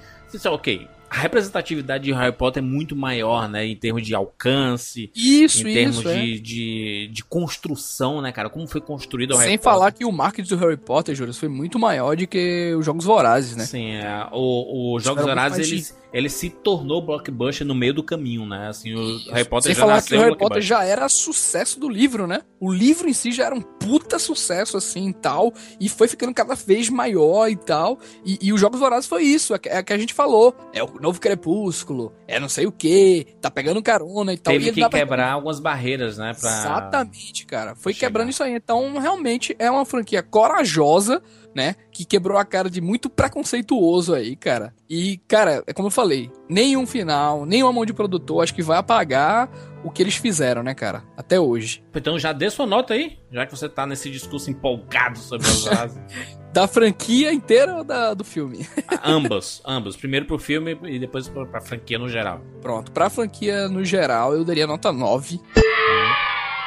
[0.45, 3.65] Ok, a representatividade de Harry Potter é muito maior, né?
[3.65, 5.11] Em termos de alcance.
[5.13, 6.21] Isso, Em termos isso, é.
[6.21, 8.49] de, de, de construção, né, cara?
[8.49, 9.73] Como foi construído o Harry Sem Potter.
[9.73, 13.03] falar que o marketing do Harry Potter, Júlio, foi muito maior do que os Jogos
[13.03, 13.65] Vorazes, né?
[13.65, 18.45] Sim, é, o, o Jogos Horazes, mais ele, se tornou blockbuster no meio do caminho,
[18.45, 18.67] né?
[18.67, 21.79] Assim, o Harry Potter Sem já falar nasceu que o Harry Potter já era sucesso
[21.79, 22.41] do livro, né?
[22.59, 26.33] O livro em si já era um puta sucesso, assim, e tal, e foi ficando
[26.33, 29.93] cada vez maior e tal, e, e os Jogos Vorazes foi isso, é é que
[29.93, 34.33] a gente falou, é o novo Crepúsculo, é não sei o que, tá pegando carona
[34.33, 34.53] e tal.
[34.53, 36.33] Teve e que quebrar algumas barreiras, né?
[36.39, 36.49] Pra...
[36.49, 37.75] Exatamente, cara.
[37.75, 38.53] Foi quebrando isso aí.
[38.53, 41.21] Então, realmente é uma franquia corajosa,
[41.53, 41.75] né?
[41.91, 44.73] Que quebrou a cara de muito preconceituoso aí, cara.
[44.89, 48.77] E, cara, é como eu falei, nenhum final, nenhuma mão de produtor acho que vai
[48.77, 49.49] apagar
[49.83, 51.03] o que eles fizeram, né, cara?
[51.15, 51.83] Até hoje.
[51.95, 55.65] Então já dê sua nota aí, já que você tá nesse discurso empolgado sobre Jogos
[55.67, 56.01] Horazes.
[56.51, 58.67] Da franquia inteira ou da, do filme?
[59.05, 59.95] ambos, ambos.
[59.95, 62.41] Primeiro pro filme e depois pra, pra franquia no geral.
[62.61, 65.39] Pronto, pra franquia no geral, eu daria nota 9.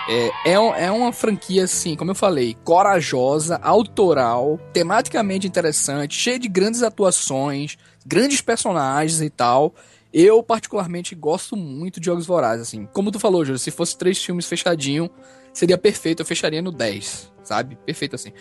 [0.09, 6.49] É, é, é uma franquia, assim, como eu falei, corajosa, autoral, tematicamente interessante, cheia de
[6.49, 9.75] grandes atuações, grandes personagens e tal.
[10.17, 12.87] Eu, particularmente, gosto muito de Jogos Vorazes, assim.
[12.93, 15.11] Como tu falou, Júlio, se fosse três filmes fechadinho,
[15.53, 17.77] seria perfeito, eu fecharia no 10, sabe?
[17.87, 18.33] Perfeito assim.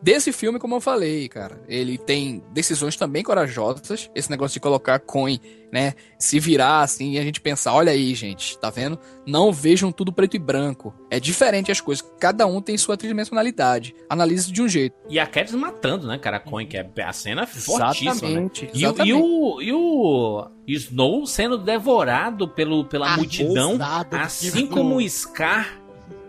[0.00, 4.10] Desse filme, como eu falei, cara, ele tem decisões também corajosas.
[4.14, 5.38] Esse negócio de colocar coin,
[5.72, 5.94] né?
[6.18, 8.98] Se virar assim e a gente pensar, olha aí, gente, tá vendo?
[9.24, 10.92] Não vejam tudo preto e branco.
[11.08, 12.04] É diferente as coisas.
[12.18, 13.94] Cada um tem sua tridimensionalidade.
[14.10, 14.96] Analise de um jeito.
[15.08, 18.70] E a Katniss matando, né, cara, a Coin, que é a cena fortíssima, Exatamente, né?
[18.74, 19.08] E, o- exatamente.
[19.08, 25.08] E, o, e o Snow sendo devorado pelo, pela multidão, Arrosado, assim tipo- como o
[25.08, 25.80] Scar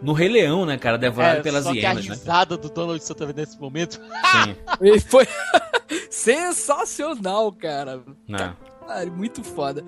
[0.04, 2.16] no Rei Leão, né, cara, devorado É, pelas só que a hienas, né?
[2.16, 3.94] risada do Donald Sutherland nesse momento.
[3.94, 4.56] Sim.
[4.82, 5.26] E foi
[6.12, 8.02] sensacional, cara.
[8.28, 8.56] Não.
[8.86, 9.84] pariu, muito foda.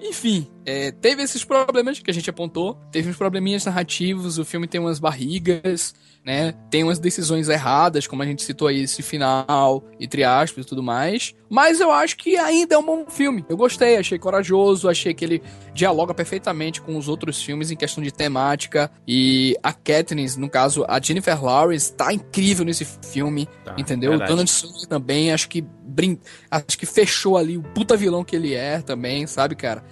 [0.00, 4.66] Enfim, é, teve esses problemas que a gente apontou, teve uns probleminhas narrativos, o filme
[4.66, 5.94] tem umas barrigas,
[6.24, 6.52] né?
[6.70, 10.82] Tem umas decisões erradas, como a gente citou aí esse final, entre aspas e tudo
[10.82, 11.34] mais.
[11.48, 13.44] Mas eu acho que ainda é um bom filme.
[13.48, 15.42] Eu gostei, achei corajoso, achei que ele
[15.72, 18.90] dialoga perfeitamente com os outros filmes em questão de temática.
[19.06, 24.10] E a Katniss, no caso, a Jennifer Lawrence, tá incrível nesse filme, Tá, entendeu?
[24.10, 24.30] verdade.
[24.30, 26.18] O Donald Sutherland também, acho que brin...
[26.50, 29.84] acho que fechou ali o puta vilão que ele é também, sabe, cara?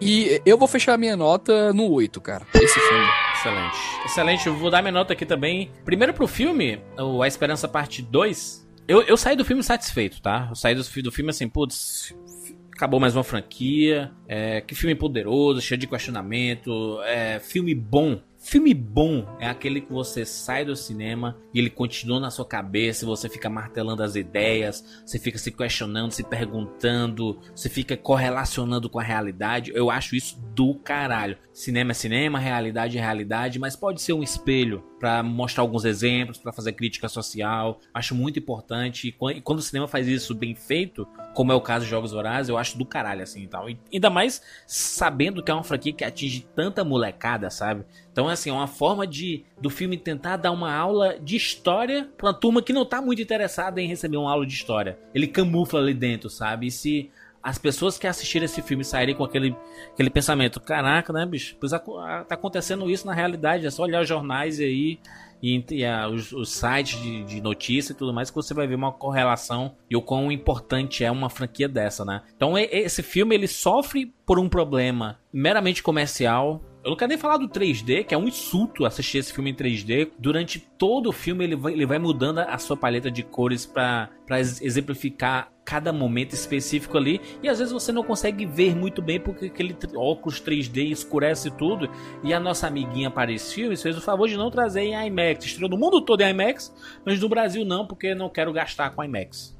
[0.00, 2.46] E eu vou fechar minha nota no 8, cara.
[2.54, 3.06] Esse filme.
[3.34, 3.76] Excelente.
[4.04, 5.70] Excelente, eu vou dar minha nota aqui também.
[5.84, 8.68] Primeiro pro filme, o A Esperança Parte 2.
[8.86, 10.48] Eu, eu saí do filme satisfeito, tá?
[10.50, 12.14] Eu saí do, do filme assim, putz,
[12.74, 14.10] acabou mais uma franquia.
[14.26, 17.00] É, que filme poderoso, cheio de questionamento.
[17.02, 18.20] É, filme bom.
[18.42, 23.04] Filme bom é aquele que você sai do cinema e ele continua na sua cabeça,
[23.04, 28.98] você fica martelando as ideias, você fica se questionando, se perguntando, você fica correlacionando com
[28.98, 29.70] a realidade.
[29.74, 31.36] Eu acho isso do caralho.
[31.52, 36.38] Cinema é cinema, realidade é realidade, mas pode ser um espelho pra mostrar alguns exemplos,
[36.38, 37.78] pra fazer crítica social.
[37.92, 39.08] Acho muito importante.
[39.08, 42.48] E quando o cinema faz isso bem feito, como é o caso de Jogos Vorazes,
[42.48, 43.68] eu acho do caralho assim e tal.
[43.68, 47.84] E ainda mais sabendo que é uma franquia que atinge tanta molecada, sabe?
[48.20, 52.26] Então, assim, é uma forma de do filme tentar dar uma aula de história pra
[52.26, 54.98] uma turma que não tá muito interessada em receber uma aula de história.
[55.14, 56.66] Ele camufla ali dentro, sabe?
[56.66, 57.10] E se
[57.42, 59.56] as pessoas que assistiram esse filme saírem com aquele,
[59.94, 61.56] aquele pensamento, caraca, né, bicho?
[61.58, 61.80] Pois tá
[62.28, 64.98] acontecendo isso na realidade, é só olhar os jornais aí
[65.42, 68.66] e, e, ah, os, os sites de, de notícia e tudo mais que você vai
[68.66, 72.22] ver uma correlação e o quão importante é uma franquia dessa, né?
[72.36, 76.62] Então esse filme ele sofre por um problema meramente comercial.
[76.82, 79.54] Eu não quero nem falar do 3D, que é um insulto assistir esse filme em
[79.54, 80.12] 3D.
[80.18, 83.70] Durante todo o filme ele vai, ele vai mudando a sua paleta de cores
[84.30, 87.20] ex- exemplificar cada momento específico ali.
[87.42, 91.86] E às vezes você não consegue ver muito bem porque aquele óculos 3D escurece tudo.
[92.24, 95.44] E a nossa amiguinha Paris Filmes fez o favor de não trazer em IMAX.
[95.44, 96.74] Estreou no mundo todo em IMAX,
[97.04, 99.54] mas no Brasil não, porque não quero gastar com IMAX.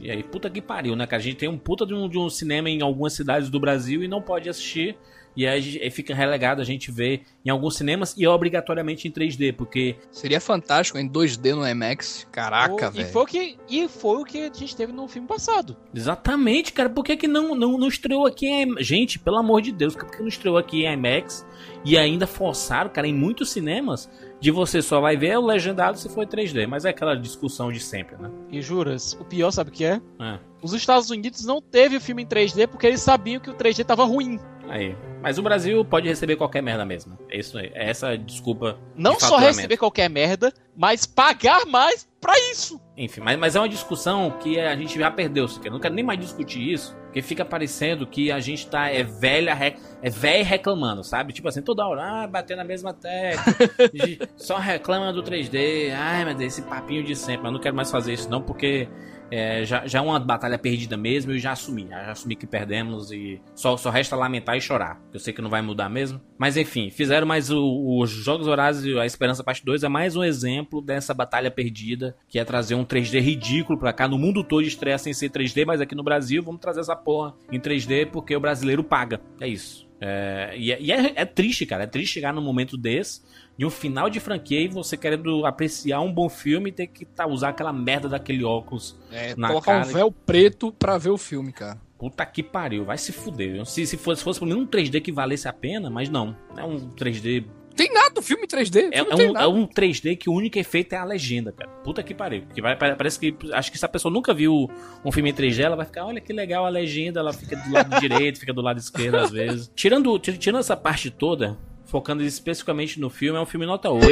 [0.00, 1.20] E aí, puta que pariu, né, cara?
[1.20, 4.02] A gente tem um puta de um, de um cinema em algumas cidades do Brasil
[4.02, 4.96] e não pode assistir.
[5.36, 9.08] E aí, a gente- aí fica relegado a gente ver em alguns cinemas e obrigatoriamente
[9.08, 12.26] em 3D, porque Seria fantástico em 2D no IMAX.
[12.30, 13.08] Caraca, O- e, velho.
[13.12, 15.76] foi o que, e foi o que a gente teve no filme passado.
[15.94, 16.90] Exatamente, cara.
[16.90, 18.86] Por que, que não, não, não estreou aqui em IMAX?
[18.86, 21.46] Gente, pelo amor de Deus, por que não estreou aqui em IMAX?
[21.84, 24.08] E ainda forçaram, cara, em muitos cinemas,
[24.40, 26.66] de você só vai ver o legendado se for em 3D.
[26.66, 28.30] Mas é aquela discussão de sempre, né?
[28.50, 30.00] E juras, o pior sabe o que é?
[30.20, 30.38] É.
[30.62, 33.84] Os Estados Unidos não teve o filme em 3D porque eles sabiam que o 3D
[33.84, 34.38] tava ruim.
[34.68, 34.96] Aí.
[35.20, 37.18] Mas o Brasil pode receber qualquer merda mesmo.
[37.30, 37.70] É isso aí.
[37.74, 38.78] É essa desculpa.
[38.96, 42.80] Não de só receber qualquer merda, mas pagar mais pra isso.
[42.96, 45.46] Enfim, mas, mas é uma discussão que a gente já perdeu.
[45.64, 49.02] Eu não quero nem mais discutir isso, porque fica parecendo que a gente tá é
[49.02, 49.56] velha,
[50.02, 51.32] é velho reclamando, sabe?
[51.32, 53.42] Tipo assim, toda hora, ah, bater na mesma tecla,
[54.36, 57.38] só reclama do 3D, ai meu Deus, esse papinho de sempre.
[57.38, 58.88] Mas eu não quero mais fazer isso não, porque
[59.34, 63.10] é, já, já é uma batalha perdida mesmo, eu já assumi, já, assumi que perdemos
[63.10, 65.00] e só, só resta lamentar e chorar.
[65.10, 66.20] Eu sei que não vai mudar mesmo.
[66.36, 70.22] Mas enfim, fizeram mais os Jogos Horazes e a Esperança Parte 2 é mais um
[70.22, 74.62] exemplo dessa batalha perdida, que é trazer um 3D ridículo pra cá, no mundo todo
[74.66, 78.36] estreia sem ser 3D, mas aqui no Brasil vamos trazer essa porra em 3D porque
[78.36, 79.18] o brasileiro paga.
[79.40, 79.90] É isso.
[80.04, 81.84] É, e é, e é- é triste, cara.
[81.84, 83.22] É triste chegar num momento desse,
[83.56, 87.04] de um final de franquia e você querendo apreciar um bom filme e ter que
[87.04, 89.88] tá, usar aquela merda daquele óculos É, na colocar cara.
[89.88, 91.78] um véu preto pra ver o filme, cara.
[91.98, 93.52] Puta que pariu, vai se fuder.
[93.52, 93.64] viu?
[93.64, 96.36] Se, se fosse, fosse pelo menos um 3D que valesse a pena, mas não.
[96.56, 97.44] É um 3D.
[97.76, 98.90] Tem nada, o filme 3D.
[98.92, 101.70] É, é um, é um 3D que o único efeito é a legenda, cara.
[101.84, 102.42] Puta que pariu.
[102.54, 103.34] Que vai, pare- parece que.
[103.52, 104.68] Acho que se a pessoa nunca viu
[105.04, 107.72] um filme em 3D, ela vai ficar, olha que legal a legenda, ela fica do
[107.72, 109.70] lado direito, fica do lado esquerdo às vezes.
[109.74, 111.56] Tirando, tir- tirando essa parte toda,
[111.92, 114.06] focando especificamente no filme, é um filme nota 8.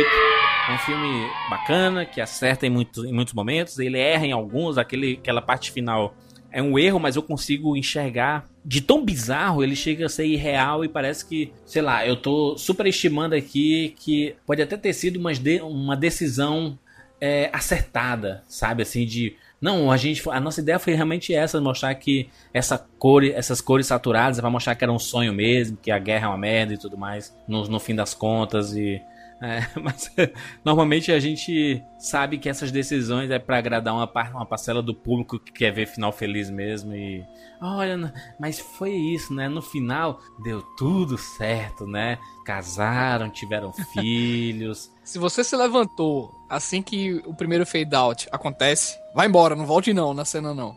[0.69, 4.77] É um filme bacana, que acerta em, muito, em muitos momentos, ele erra em alguns,
[4.77, 6.15] aquele, aquela parte final
[6.53, 10.85] é um erro, mas eu consigo enxergar de tão bizarro, ele chega a ser irreal
[10.85, 15.39] e parece que, sei lá, eu tô superestimando aqui que pode até ter sido umas
[15.39, 16.79] de- uma decisão
[17.21, 18.83] é, acertada, sabe?
[18.83, 19.37] Assim, de.
[19.61, 20.23] Não, a gente.
[20.31, 24.51] A nossa ideia foi realmente essa, mostrar que essa cor, essas cores saturadas é pra
[24.51, 27.37] mostrar que era um sonho mesmo, que a guerra é uma merda e tudo mais,
[27.47, 28.73] no, no fim das contas.
[28.75, 29.03] E.
[29.43, 30.11] é, mas
[30.65, 34.95] normalmente a gente sabe que essas decisões é pra agradar uma, par- uma parcela do
[34.95, 37.25] público que quer ver final feliz mesmo e
[37.63, 39.49] olha, mas foi isso, né?
[39.49, 42.19] No final deu tudo certo, né?
[42.45, 44.91] Casaram, tiveram filhos.
[45.05, 49.93] Se você se levantou assim que o primeiro fade out acontece, vai embora, não volte
[49.93, 50.75] não na cena não.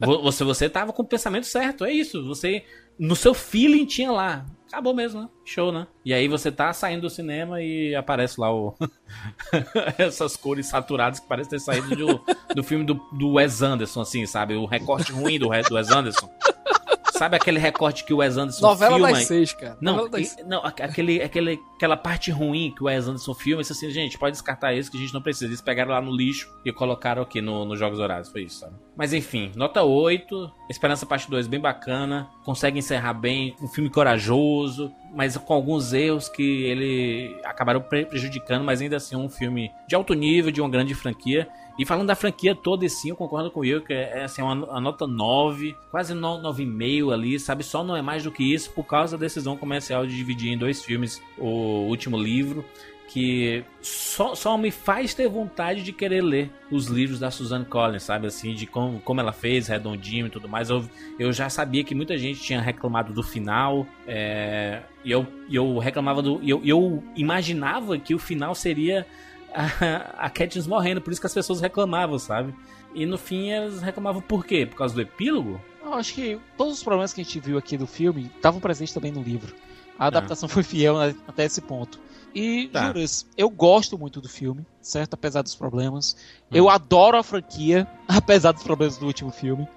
[0.00, 2.24] Vo- você, você tava com o pensamento certo, é isso.
[2.26, 2.64] Você,
[2.98, 4.46] no seu feeling tinha lá.
[4.68, 5.28] Acabou mesmo, né?
[5.44, 5.86] Show, né?
[6.02, 8.74] E aí você tá saindo do cinema e aparece lá o.
[9.98, 12.24] Essas cores saturadas que parecem ter saído do,
[12.54, 14.54] do filme do, do Wes Anderson, assim, sabe?
[14.54, 16.30] O recorte ruim do, do Wes Anderson.
[17.12, 19.12] Sabe aquele recorte que o Wes Anderson Novela filma?
[19.12, 19.76] das seis, cara.
[19.80, 23.62] Não, Novela das e- não aquele, aquele, aquela parte ruim que o Wes Anderson filma,
[23.62, 25.46] isso assim, gente, pode descartar isso que a gente não precisa.
[25.46, 28.74] Eles pegaram lá no lixo e colocaram aqui no, nos Jogos Horários, foi isso, sabe?
[28.96, 34.92] Mas enfim, nota 8, Esperança Parte 2 bem bacana, consegue encerrar bem, um filme corajoso,
[35.14, 39.94] mas com alguns erros que ele acabaram pre- prejudicando, mas ainda assim um filme de
[39.94, 41.48] alto nível, de uma grande franquia.
[41.78, 44.54] E falando da franquia toda, sim, eu concordo com o Will, que é assim, uma,
[44.54, 47.64] uma nota 9, quase no- 9,5 ali, sabe?
[47.64, 50.58] Só não é mais do que isso por causa da decisão comercial de dividir em
[50.58, 52.64] dois filmes o último livro,
[53.08, 58.04] que só, só me faz ter vontade de querer ler os livros da Suzanne Collins,
[58.04, 58.26] sabe?
[58.26, 60.70] Assim, de como, como ela fez, redondinho e tudo mais.
[60.70, 60.82] Eu,
[61.18, 66.22] eu já sabia que muita gente tinha reclamado do final, é, e eu, eu reclamava
[66.22, 66.40] do.
[66.42, 69.06] Eu, eu imaginava que o final seria
[69.54, 72.54] a, a Katniss morrendo, por isso que as pessoas reclamavam, sabe?
[72.94, 74.66] E no fim elas reclamavam por quê?
[74.66, 75.60] Por causa do epílogo?
[75.82, 78.94] Eu acho que todos os problemas que a gente viu aqui do filme estavam presentes
[78.94, 79.54] também no livro.
[79.98, 82.00] A adaptação foi fiel até esse ponto.
[82.34, 82.86] E, Tá.
[82.86, 85.14] Juras, eu gosto muito do filme, certo?
[85.14, 86.16] Apesar dos problemas.
[86.50, 89.68] Eu adoro a franquia, apesar dos problemas do último filme.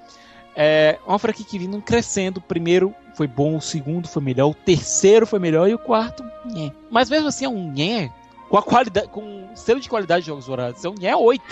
[0.56, 2.38] É uma franquia que vindo crescendo.
[2.38, 6.24] O primeiro foi bom, o segundo foi melhor, o terceiro foi melhor e o quarto,
[6.46, 6.72] nhé.
[6.90, 8.10] Mas mesmo assim é um nhé
[8.50, 10.84] com a qualidade, com selo de qualidade de jogos dourados.
[10.86, 11.44] É um nhé 8.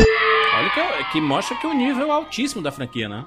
[0.55, 3.25] Olha que, que mostra que o nível é altíssimo da franquia, né?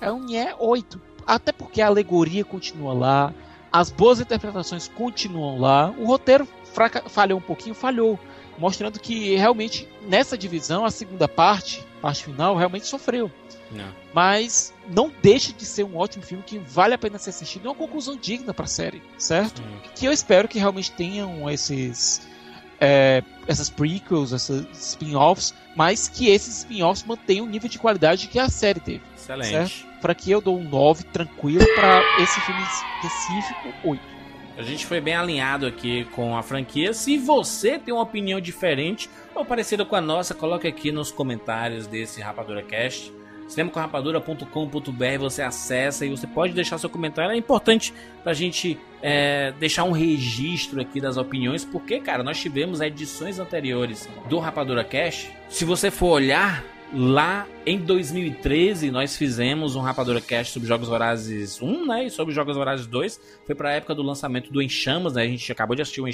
[0.00, 1.00] É um Nhé 8.
[1.26, 3.34] Até porque a alegoria continua lá,
[3.72, 8.18] as boas interpretações continuam lá, o roteiro fraca- falhou um pouquinho, falhou.
[8.58, 13.30] Mostrando que realmente nessa divisão, a segunda parte, parte final, realmente sofreu.
[13.70, 13.88] Não.
[14.12, 17.64] Mas não deixa de ser um ótimo filme que vale a pena ser assistido.
[17.66, 19.62] É uma conclusão digna pra série, certo?
[19.94, 22.20] Que eu espero que realmente tenham esses.
[22.80, 28.38] É, essas prequels, esses spin-offs, mas que esses spin-offs mantenham o nível de qualidade que
[28.38, 29.02] a série teve.
[29.16, 29.50] Excelente.
[29.50, 29.90] Certo?
[30.00, 34.10] Pra que eu dou um 9 tranquilo, pra esse filme específico, 8.
[34.56, 36.92] A gente foi bem alinhado aqui com a franquia.
[36.92, 41.86] Se você tem uma opinião diferente ou parecida com a nossa, coloque aqui nos comentários
[41.86, 43.12] desse Rapadura Cast.
[43.50, 47.32] cinemacorrapadura.com.br você acessa e você pode deixar seu comentário.
[47.32, 47.92] É importante
[48.22, 54.08] pra gente é, deixar um registro aqui das opiniões, porque, cara, nós tivemos edições anteriores
[54.28, 55.30] do Rapadura Cast.
[55.48, 61.62] Se você for olhar, Lá em 2013, nós fizemos um Rapadura Cast sobre Jogos Vorazes
[61.62, 62.06] 1, né?
[62.06, 63.20] E sobre Jogos Vorazes 2.
[63.46, 64.68] Foi pra época do lançamento do Em
[65.14, 65.22] né?
[65.22, 66.12] A gente acabou de assistir o Em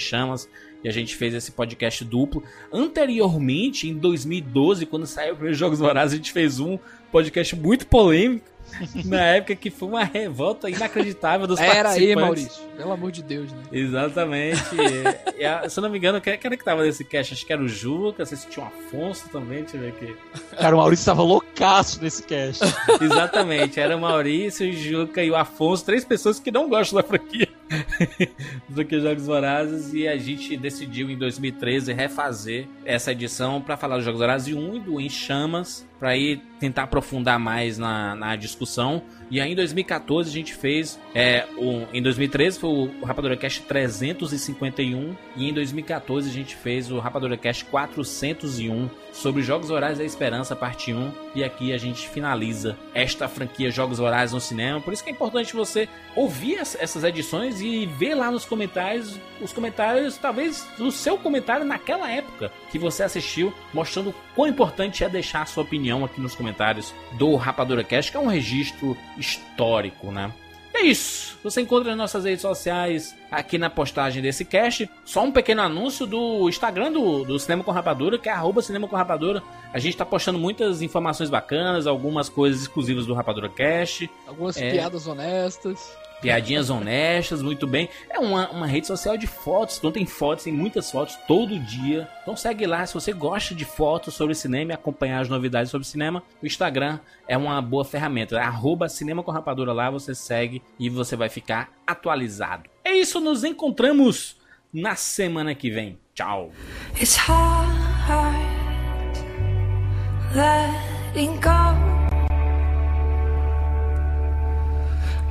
[0.84, 2.42] e a gente fez esse podcast duplo.
[2.70, 6.78] Anteriormente, em 2012, quando saiu o primeiro Jogos Vorazes, a gente fez um
[7.16, 8.44] podcast muito polêmico.
[9.06, 12.20] Na época que foi uma revolta inacreditável dos Era aí, participantes.
[12.20, 12.62] Maurício.
[12.76, 13.58] Pelo amor de Deus, né?
[13.72, 14.60] Exatamente.
[15.38, 17.32] E, a- se eu não me engano, quem, quem era que tava nesse cast?
[17.34, 19.88] Acho que era o Juca, não sei se tinha o Afonso também, deixa eu ver
[19.88, 20.16] aqui.
[20.58, 22.64] Cara, o Maurício tava loucaço nesse cast.
[23.00, 27.06] Exatamente, era o Maurício, o Juca e o Afonso, três pessoas que não gostam da
[27.06, 27.46] franquia
[28.68, 33.96] do que Jogos Vorazes, e a gente decidiu em 2013 refazer essa edição para falar
[33.96, 38.36] dos Jogos Vorazes 1 e do Em Chamas, para ir tentar aprofundar mais na, na
[38.36, 39.02] discussão.
[39.30, 43.62] E aí em 2014 a gente fez, é, o, em 2013 foi o Rapadura Cast
[43.62, 50.04] 351, e em 2014 a gente fez o Rapadura Cast 401 sobre Jogos Vorazes da
[50.04, 51.12] Esperança, parte 1.
[51.34, 54.80] E aqui a gente finaliza esta franquia Jogos Vorazes no cinema.
[54.80, 59.18] Por isso que é importante você ouvir as- essas edições e ver lá nos comentários,
[59.40, 65.02] os comentários, talvez o seu comentário naquela época que você assistiu, mostrando o quão importante
[65.04, 68.96] é deixar a sua opinião aqui nos comentários do Rapadura Cast, que é um registro
[69.16, 70.32] histórico, né?
[70.78, 71.38] É isso.
[71.42, 74.90] Você encontra nas nossas redes sociais aqui na postagem desse cast.
[75.06, 78.86] Só um pequeno anúncio do Instagram do, do Cinema com Rapadura, que é arroba Cinema
[78.86, 79.42] com Rapadura.
[79.72, 84.10] A gente tá postando muitas informações bacanas, algumas coisas exclusivas do Rapadura Cast.
[84.26, 84.70] Algumas É.
[84.70, 85.96] piadas honestas.
[86.20, 87.88] Piadinhas honestas, muito bem.
[88.08, 92.08] É uma, uma rede social de fotos, então tem fotos, tem muitas fotos todo dia.
[92.22, 95.86] Então segue lá se você gosta de fotos sobre cinema e acompanhar as novidades sobre
[95.86, 96.22] cinema.
[96.42, 96.98] O Instagram
[97.28, 98.36] é uma boa ferramenta.
[98.36, 102.68] É arroba Cinema com Rapadura lá, você segue e você vai ficar atualizado.
[102.84, 104.36] É isso, nos encontramos
[104.72, 105.98] na semana que vem.
[106.14, 106.50] Tchau.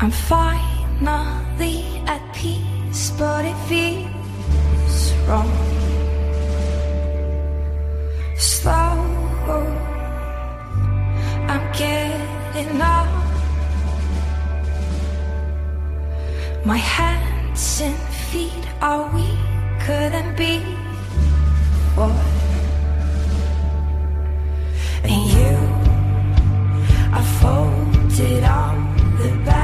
[0.06, 5.50] I'm finally at peace, but it feels wrong.
[8.38, 9.02] Slow,
[11.50, 13.10] I'm getting up.
[16.64, 17.98] My hands and
[18.30, 22.22] feet are weaker than before.
[25.04, 25.58] And you,
[27.12, 28.76] I folded on
[29.18, 29.55] the back.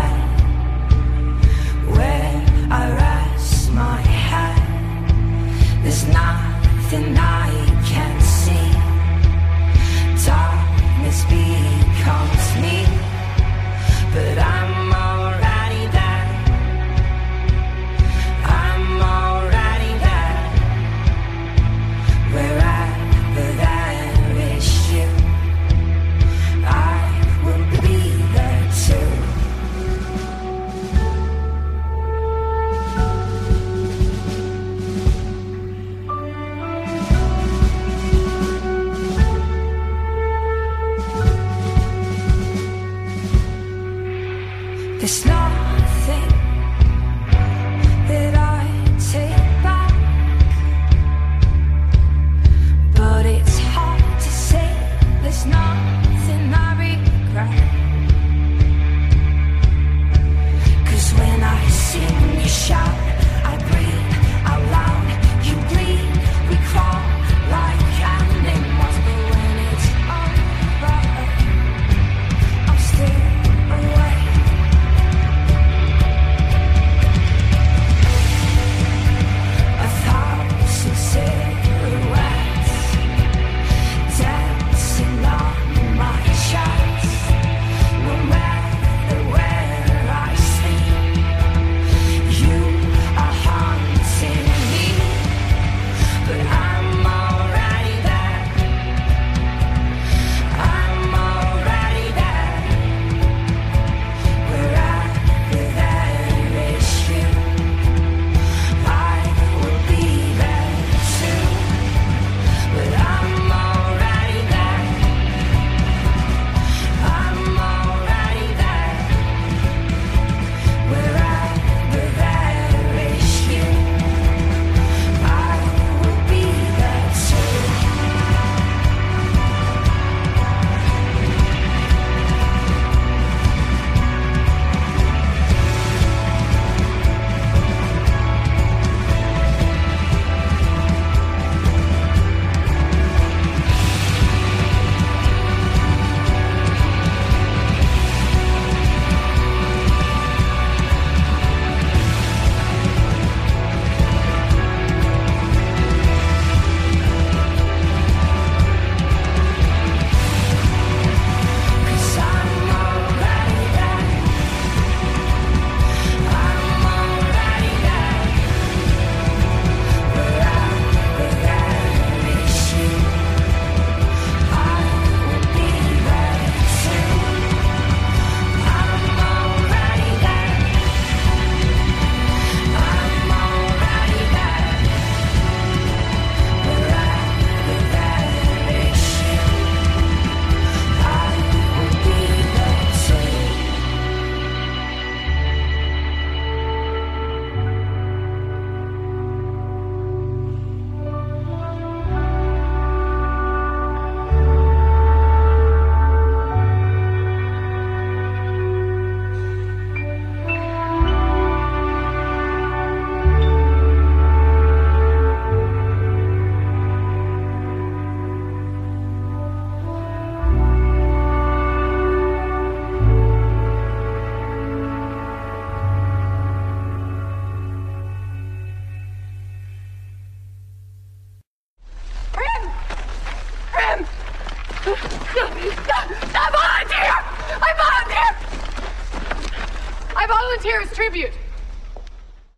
[2.74, 4.00] I rest my
[4.30, 5.84] head.
[5.84, 7.50] There's nothing I
[7.92, 8.70] can't see.
[10.26, 12.86] Darkness becomes me,
[14.14, 14.71] but I'm.